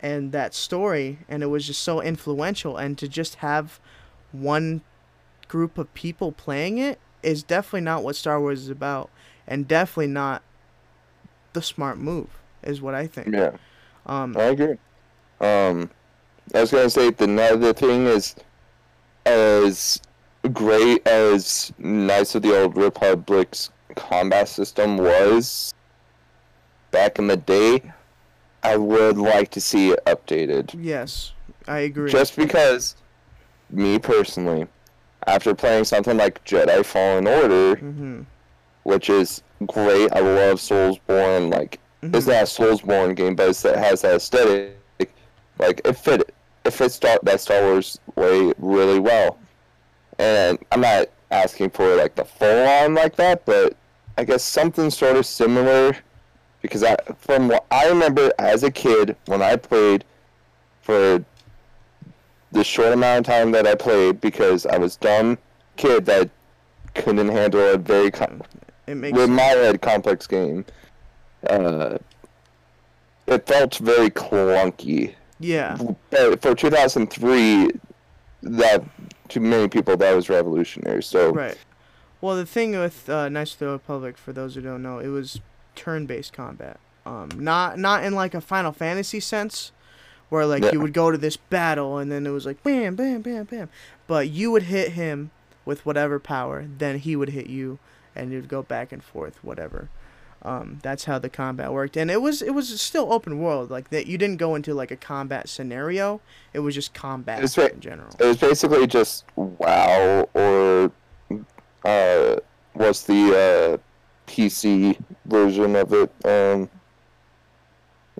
[0.00, 3.80] and that story and it was just so influential and to just have
[4.32, 4.80] one
[5.48, 9.10] group of people playing it is definitely not what Star Wars is about
[9.46, 10.42] and definitely not
[11.52, 12.28] the smart move
[12.62, 13.34] is what I think.
[13.34, 13.52] Yeah,
[14.06, 14.76] Um I agree.
[15.40, 15.90] Um,
[16.54, 18.34] I was gonna say the another thing is,
[19.28, 20.00] as
[20.52, 25.74] great as Knights of the Old Republic's combat system was
[26.90, 27.92] back in the day,
[28.62, 30.74] I would like to see it updated.
[30.80, 31.32] yes,
[31.66, 32.10] I agree.
[32.10, 32.96] Just because,
[33.70, 34.66] me personally,
[35.26, 38.24] after playing something like Jedi Fallen Order, mhm.
[38.84, 41.52] which is great, I love Soulsborne.
[41.52, 42.28] Like, it's Mhm.
[42.28, 44.76] not a Soulsborne game, but it's, it has that aesthetic.
[45.58, 46.34] Like, it fit it
[46.72, 49.38] fits Star, that Star Wars way really well.
[50.18, 53.76] and I'm not asking for like the full on like that, but
[54.16, 55.96] I guess something sort of similar.
[56.60, 60.04] Because I, from what I remember as a kid, when I played
[60.82, 61.24] for
[62.50, 65.38] the short amount of time that I played, because I was dumb
[65.76, 66.28] kid that
[66.94, 68.42] couldn't handle a very com-
[68.88, 70.64] It makes with my head complex game.
[71.48, 71.98] Uh,
[73.28, 75.14] it felt very clunky.
[75.40, 75.76] Yeah.
[76.10, 77.70] But for 2003,
[78.42, 78.84] that
[79.28, 81.02] to many people that was revolutionary.
[81.02, 81.56] So Right.
[82.20, 85.08] Well, the thing with uh, Knights of the Republic, for those who don't know, it
[85.08, 85.40] was
[85.76, 86.80] turn-based combat.
[87.06, 89.70] Um, not not in like a Final Fantasy sense,
[90.28, 90.72] where like Yeah.
[90.72, 93.68] you would go to this battle and then it was like bam, bam, bam, bam,
[94.06, 95.30] but you would hit him
[95.64, 97.78] with whatever power, then he would hit you,
[98.16, 99.88] and you'd go back and forth, whatever.
[100.42, 103.90] Um, that's how the combat worked, and it was it was still open world, like
[103.90, 104.06] that.
[104.06, 106.20] You didn't go into like a combat scenario.
[106.52, 108.10] It was just combat right- in general.
[108.20, 110.92] it was basically just WoW or
[111.84, 112.36] uh,
[112.74, 116.12] what's the uh, PC version of it?
[116.24, 116.70] Um,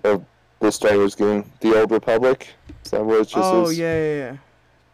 [0.03, 0.25] of
[0.59, 2.49] the Star Wars game, The Old Republic.
[2.83, 3.77] Is that what it just Oh is?
[3.79, 4.37] yeah, yeah, yeah.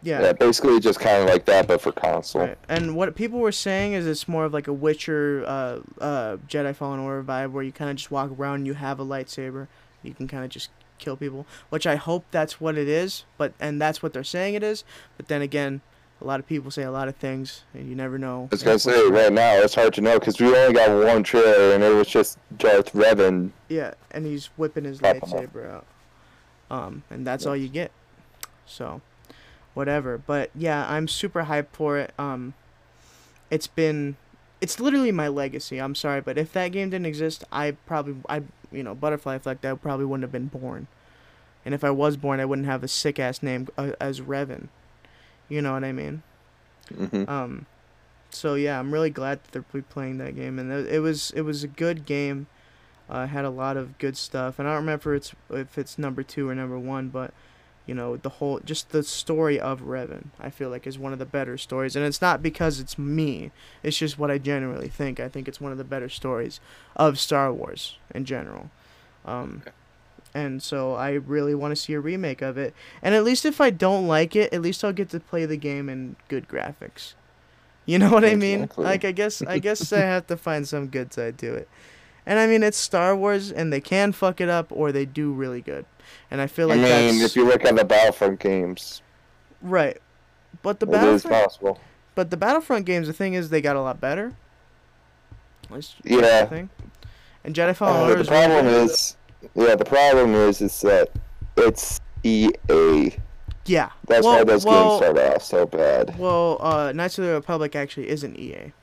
[0.05, 2.43] Yeah, Yeah, basically just kind of like that, but for console.
[2.43, 2.57] Right.
[2.69, 6.75] And what people were saying is it's more of like a Witcher, uh, uh, Jedi
[6.75, 9.67] Fallen Order vibe, where you kind of just walk around and you have a lightsaber,
[10.03, 11.47] you can kind of just kill people.
[11.69, 14.83] Which I hope that's what it is, but and that's what they're saying it is.
[15.17, 15.81] But then again,
[16.21, 18.43] a lot of people say a lot of things, and you never know.
[18.51, 19.33] I was gonna say right.
[19.33, 22.37] now it's hard to know because we only got one trailer and it was just
[22.57, 23.51] Darth Revan.
[23.69, 25.29] Yeah, and he's whipping his Pop 'em up.
[25.29, 25.85] lightsaber out.
[26.69, 27.91] Um, and that's all you get.
[28.65, 29.01] So,
[29.75, 30.17] whatever.
[30.17, 32.11] But yeah, I'm super hyped for it.
[32.17, 32.55] Um,
[33.51, 34.17] it's been,
[34.59, 35.77] it's literally my legacy.
[35.77, 39.63] I'm sorry, but if that game didn't exist, I probably, I, you know, Butterfly Effect,
[39.63, 40.87] I probably wouldn't have been born.
[41.63, 44.69] And if I was born, I wouldn't have a sick ass name uh, as Revan.
[45.49, 46.23] You know what I mean?
[46.95, 47.65] hmm Um,
[48.29, 51.41] so yeah, I'm really glad that they're playing that game, and it it was it
[51.41, 52.47] was a good game.
[53.09, 56.23] Uh, had a lot of good stuff, and I don't remember it's if it's number
[56.23, 57.33] two or number one, but
[57.85, 61.19] you know the whole just the story of Revan, I feel like is one of
[61.19, 63.51] the better stories, and it's not because it's me.
[63.83, 65.19] It's just what I genuinely think.
[65.19, 66.59] I think it's one of the better stories
[66.95, 68.69] of Star Wars in general.
[69.25, 69.63] Um,
[70.33, 72.73] and so I really want to see a remake of it.
[73.01, 75.57] And at least if I don't like it, at least I'll get to play the
[75.57, 77.13] game in good graphics.
[77.85, 78.69] You know what I mean?
[78.77, 81.69] Like I guess I guess I have to find some good side to it.
[82.25, 85.31] And I mean it's Star Wars and they can fuck it up or they do
[85.31, 85.85] really good.
[86.31, 89.01] And I feel like I mean, that's if you look at the Battlefront games,
[89.61, 89.97] right.
[90.61, 91.79] But the it is Battlefront possible.
[92.15, 94.33] but the Battlefront games the thing is they got a lot better.
[95.69, 96.45] The Yeah.
[96.45, 96.69] thing.
[97.43, 99.15] And Jedi Fallen Uh, Order the is really problem is,
[99.53, 101.09] yeah, the problem is, is that
[101.57, 103.15] it's EA.
[103.65, 103.89] yeah.
[104.07, 106.17] That's well, why those well, games start off so bad.
[106.17, 108.73] Well, uh, Knights of the Republic actually isn't EA.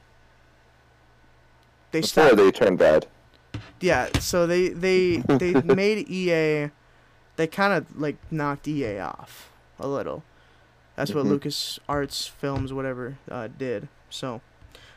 [1.90, 2.36] They Before stopped.
[2.36, 3.06] they turn bad.
[3.80, 6.70] Yeah, so they they they made EA.
[7.36, 10.22] They kind of like knocked EA off a little.
[10.96, 11.30] That's what Mhm.
[11.30, 13.88] Lucas Arts Films whatever uh, did.
[14.10, 14.40] So,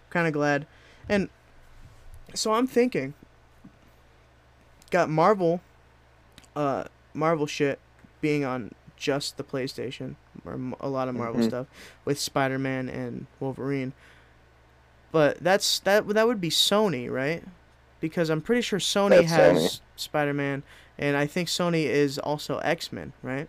[0.09, 0.67] kind of glad,
[1.09, 1.29] and
[2.33, 3.13] so I'm thinking.
[4.91, 5.61] Got Marvel.
[6.55, 7.79] Uh, Marvel shit
[8.21, 11.47] being on just the PlayStation or a lot of Marvel Mhm.
[11.47, 11.67] stuff
[12.05, 13.93] with Spider-Man and Wolverine.
[15.11, 17.43] But that's that that would be Sony, right?
[17.99, 19.79] Because I'm pretty sure Sony That's has Sony.
[19.95, 20.63] Spider-Man
[20.97, 23.47] and I think Sony is also X-Men, right?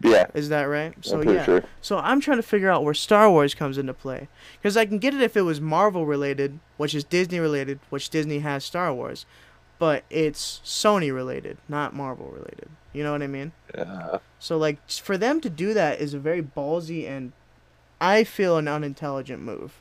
[0.00, 0.94] Yeah, Is that right?
[1.00, 1.44] So yeah.
[1.44, 1.62] sure.
[1.80, 4.28] So I'm trying to figure out where Star Wars comes into play.
[4.60, 8.10] Cuz I can get it if it was Marvel related, which is Disney related, which
[8.10, 9.26] Disney has Star Wars.
[9.78, 12.68] But it's Sony related, not Marvel related.
[12.92, 13.52] You know what I mean?
[13.76, 14.18] Yeah.
[14.40, 17.32] So like for them to do that is a very ballsy and
[18.00, 19.80] I feel an unintelligent move.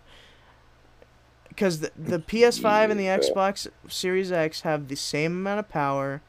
[1.52, 6.22] Because the, the PS5 and the Xbox Series X have the same amount of power,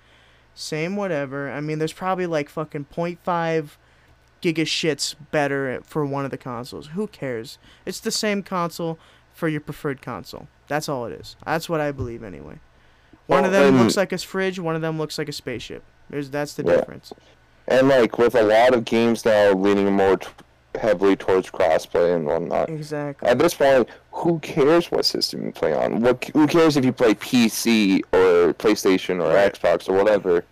[0.53, 1.49] same whatever.
[1.51, 3.69] I mean, there's probably like fucking 0.5
[4.43, 6.89] giga shits better for one of the consoles.
[6.89, 7.59] Who cares?
[7.87, 8.99] It's the same console
[9.33, 10.49] for your preferred console.
[10.67, 11.37] That's all it is.
[11.47, 12.59] That's what I believe anyway.
[13.29, 14.59] One of them looks like a fridge.
[14.59, 15.85] One of them looks like a spaceship.
[16.11, 16.77] There's that's the Yeah.
[16.79, 17.13] difference.
[17.69, 20.29] And like with a lot of games now leaning more t-
[20.75, 22.71] heavily towards crossplay and whatnot.
[22.71, 23.29] Exactly.
[23.29, 26.01] At this point, who cares what system you play on?
[26.01, 29.53] What who cares if you play PC or PlayStation or Right.
[29.53, 30.45] Xbox or whatever,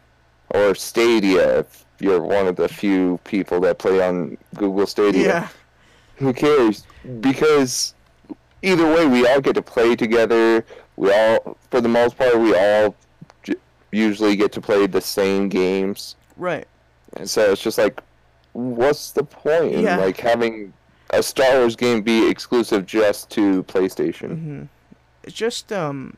[0.51, 5.25] or Stadia if you're one of the few people that play on Google Stadia.
[5.25, 5.49] Yeah.
[6.17, 6.85] Who cares?
[7.21, 7.95] Because
[8.63, 10.65] either way, we all get to play together.
[10.97, 12.95] We all, for the most part, we all
[13.93, 16.17] usually get to play the same games.
[16.37, 16.67] Right.
[17.17, 18.01] And so it's just like,
[18.53, 19.97] what's the point in Yeah.
[19.99, 20.73] like having
[21.11, 24.29] a Star Wars game be exclusive just to PlayStation?
[24.29, 24.63] hmm
[25.23, 26.17] It's just um,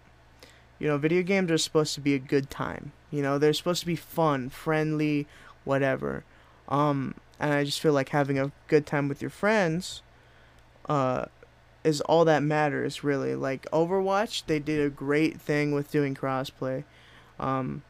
[0.79, 2.93] you know, video games are supposed to be a good time.
[3.11, 5.27] You know, they're supposed to be fun, friendly,
[5.65, 6.25] whatever.
[6.69, 10.03] Um, and I just feel like having a good time with your friends,
[10.89, 11.27] uh,
[11.85, 13.35] is all that matters really.
[13.35, 16.85] Like Overwatch, they did a great thing with doing crossplay.
[17.41, 17.83] Um,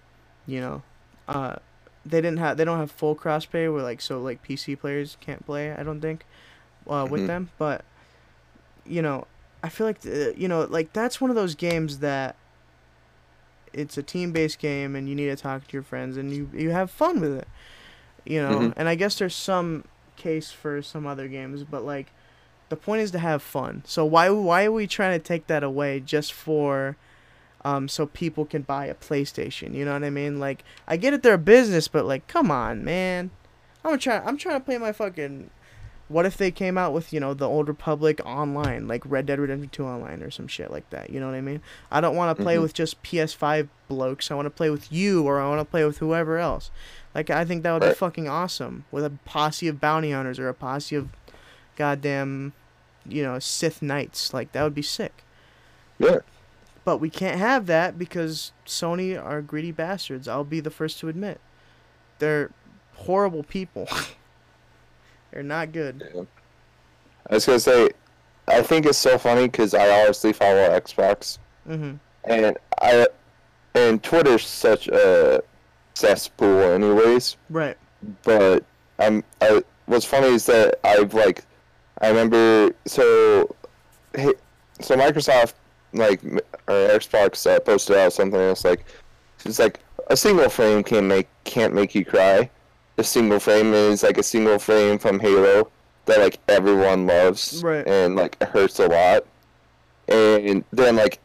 [0.46, 0.82] you know,
[1.28, 1.56] uh,
[2.04, 5.44] they didn't have they don't have full crossplay where like so like PC players can't
[5.46, 5.72] play.
[5.72, 6.24] I don't think,
[6.88, 7.26] uh, with Mhm.
[7.26, 7.50] them.
[7.58, 7.84] But
[8.84, 9.26] you know,
[9.62, 12.36] I feel like uh, you know like that's one of those games that
[13.72, 16.50] it's a team based game and you need to talk to your friends and you
[16.52, 17.48] you have fun with it.
[18.24, 18.72] You know, Mhm.
[18.76, 19.84] and I guess there's some
[20.16, 22.12] case for some other games, but like
[22.68, 23.82] the point is to have fun.
[23.86, 26.96] So why why are we trying to take that away just for
[27.64, 29.74] um so people can buy a PlayStation?
[29.74, 30.38] You know what I mean?
[30.40, 33.30] Like I get it they're a business, but like come on, man.
[33.84, 35.50] I'm trying I'm trying to play my fucking
[36.08, 39.38] what if they came out with, you know, the Old Republic online, like Red Dead
[39.38, 41.08] Redemption 2 online or some shit like that.
[41.08, 41.62] You know what I mean?
[41.90, 42.62] I don't want to play Mhm.
[42.62, 44.30] with just PS5 blokes.
[44.30, 46.70] I want to play with you or I want to play with whoever else.
[47.14, 50.48] Like I think that would be fucking awesome with a posse of bounty hunters or
[50.48, 51.08] a posse of
[51.76, 52.52] goddamn,
[53.06, 54.34] you know, Sith knights.
[54.34, 55.24] Like that would be sick.
[55.98, 56.18] Yeah.
[56.84, 60.26] But we can't have that because Sony are greedy bastards.
[60.26, 61.40] I'll be the first to admit.
[62.18, 62.50] They're
[62.94, 63.88] horrible people.
[65.32, 66.08] They're not good.
[66.14, 66.22] Yeah.
[67.30, 67.90] I was gonna say,
[68.48, 71.98] I think it's so funny because I honestly follow Xbox, Mhm.
[72.24, 73.06] and I,
[73.74, 75.42] and Twitter's such a
[75.94, 77.36] cesspool, anyways.
[77.48, 77.76] Right.
[78.24, 78.64] But
[78.98, 81.44] I'm, I, what's funny is that I've like,
[82.00, 83.54] I remember so,
[84.80, 85.54] so Microsoft
[85.92, 86.40] like or
[86.98, 88.84] Xbox uh, posted out something else like,
[89.44, 92.48] it's like a single frame can make can't make you cry.
[92.98, 95.70] A single frame is like a single frame from Halo
[96.06, 97.86] that like everyone loves Right.
[97.86, 99.24] and like it hurts a lot.
[100.08, 101.18] And then like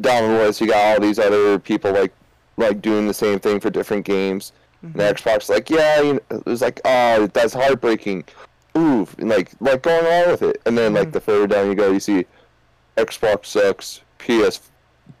[0.00, 2.12] down the list, you got all these other people like
[2.56, 4.52] like doing the same thing for different games.
[4.82, 5.14] And the Mhm.
[5.14, 8.24] Xbox like, yeah, you know, it was like, oh, that's heartbreaking.
[8.76, 10.60] Ooh, and like like going along with it.
[10.66, 11.12] And then like Mhm.
[11.12, 12.26] the further down you go, you see
[12.98, 14.70] Xbox sucks, PS,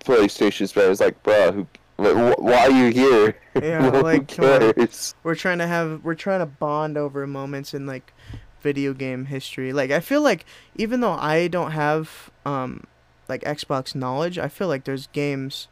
[0.00, 0.90] PlayStation's better.
[0.90, 1.66] It's like, bro, who,
[1.96, 3.36] wh- why are you here?
[3.60, 5.16] Yeah, like, cares?
[5.24, 8.12] we're trying to have we're trying to bond over moments in like
[8.60, 10.44] video game history like i feel like
[10.76, 12.84] even though i don't have um
[13.28, 15.66] like xbox knowledge i feel like there's games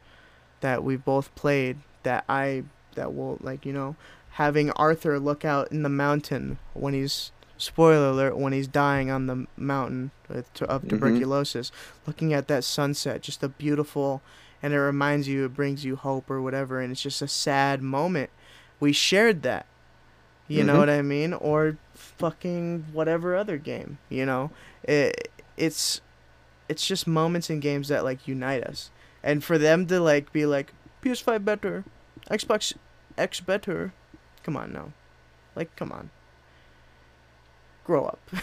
[0.62, 2.64] that we've both played that i
[2.96, 3.94] that will like you know
[4.30, 9.26] having arthur look out in the mountain when he's spoiler alert when he's dying on
[9.26, 10.88] the mountain with, to, of Mhm.
[10.90, 11.72] tuberculosis
[12.07, 14.20] looking at that sunset just a beautiful
[14.62, 17.82] and it reminds you it brings you hope or whatever and it's just a sad
[17.82, 18.30] moment.
[18.80, 19.66] We shared that.
[20.48, 20.78] You know Mhm.
[20.78, 21.32] what i mean?
[21.34, 24.50] Or fucking whatever other game you know?
[24.84, 26.00] It, it's
[26.68, 28.90] it's just moments in games that like unite us.
[29.22, 31.84] And for them to like be like ps5 better
[32.30, 32.74] xbox
[33.18, 33.92] x better.
[34.42, 34.92] Come on now.
[35.54, 36.11] Like come on
[37.87, 38.18] grow up.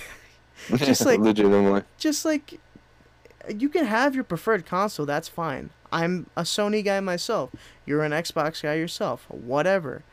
[0.78, 1.84] Just like- legitimately.
[1.98, 2.60] just like
[3.50, 5.70] you can have your preferred console that's fine.
[5.92, 7.50] I'm a sony guy myself.
[7.86, 9.26] You're an xbox guy yourself.
[9.30, 10.04] Whatever.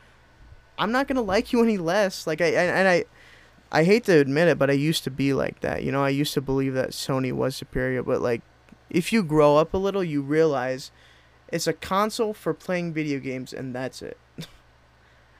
[0.77, 2.27] I'm not gonna like you any less.
[2.27, 3.05] Like i and, and i
[3.71, 5.83] i hate to admit it but i used to be like that.
[5.83, 8.41] You know i used to believe that sony was superior but like
[8.89, 10.91] if you grow up a little you realize
[11.47, 14.17] it's a console for playing video games and that's it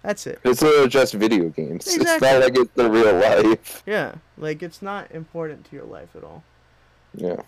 [0.04, 1.86] that's it It's just video games.
[1.88, 2.02] Exactly.
[2.14, 3.84] It's not like it's the real life.
[3.86, 6.43] yeah like it's not important to your life at all
[7.16, 7.41] Yeah.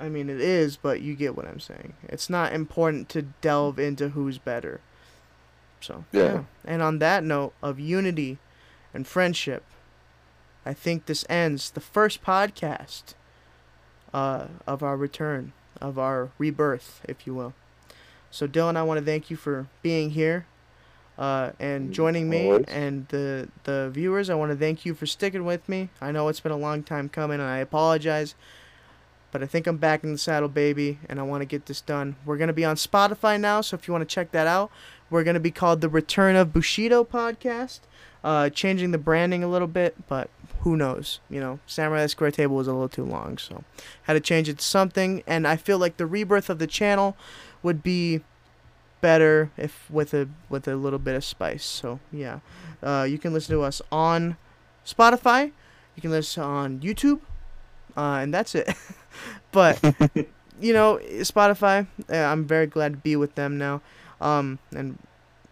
[0.00, 1.92] I mean, it is, but you get what I'm saying.
[2.08, 4.80] It's not important to delve into who's better.
[5.80, 6.44] So, Yeah.
[6.64, 8.38] And on that note of unity
[8.92, 9.62] and friendship,
[10.66, 13.14] I think this ends the first podcast
[14.12, 17.54] uh, of our return, of our rebirth, if you will.
[18.30, 20.46] So, Dylan, I want to thank you for being here
[21.22, 22.50] uh, and joining me.
[22.66, 25.88] And the, the viewers, I want to thank you for sticking with me.
[26.00, 28.34] I know it's been a long time coming, and I apologize.
[29.30, 31.80] But I think I'm back in the saddle, baby, and I want to get this
[31.80, 32.16] done.
[32.26, 34.72] We're going to be on Spotify now, so if you want to check that out,
[35.10, 37.80] we're going to be called the Return of Bushido podcast.
[38.24, 40.28] Uh, changing the branding a little bit, but
[40.60, 41.20] who knows?
[41.28, 43.64] You know, Samurai Square Table was a little too long, so
[44.02, 45.22] had to change it to something.
[45.26, 47.16] And I feel like the rebirth of the channel
[47.64, 48.22] would be
[49.02, 51.64] better if with a with a little bit of spice.
[51.64, 52.40] So yeah,
[52.82, 54.38] uh, you can listen to us on
[54.86, 55.52] Spotify.
[55.94, 57.20] You can listen on YouTube,
[57.94, 58.74] uh, and that's it.
[59.52, 59.78] but
[60.60, 61.86] you know, Spotify.
[62.10, 63.82] Uh, I'm very glad to be with them now.
[64.22, 64.98] Um, and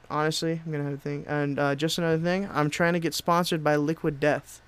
[0.09, 1.27] honestly, I'm gonna have a thing.
[1.29, 4.63] And uh, just another thing, I'm trying to get sponsored by Liquid Death.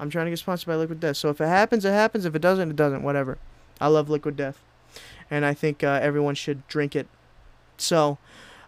[0.00, 1.16] I'm trying to get sponsored by Liquid Death.
[1.18, 2.24] So if it happens, it happens.
[2.24, 3.02] If it doesn't, it doesn't.
[3.04, 3.38] Whatever.
[3.80, 4.60] I love Liquid Death,
[5.34, 7.08] and I think uh, everyone should drink it.
[7.76, 8.18] So,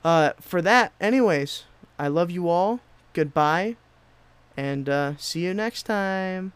[0.02, 1.62] uh, for that, anyways,
[1.96, 2.80] I love you all.
[3.12, 3.76] Goodbye,
[4.56, 6.52] and uh, see you next time.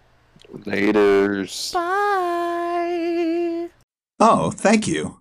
[0.52, 1.72] Laters.
[1.72, 3.68] Bye.
[4.18, 5.19] Oh, thank you.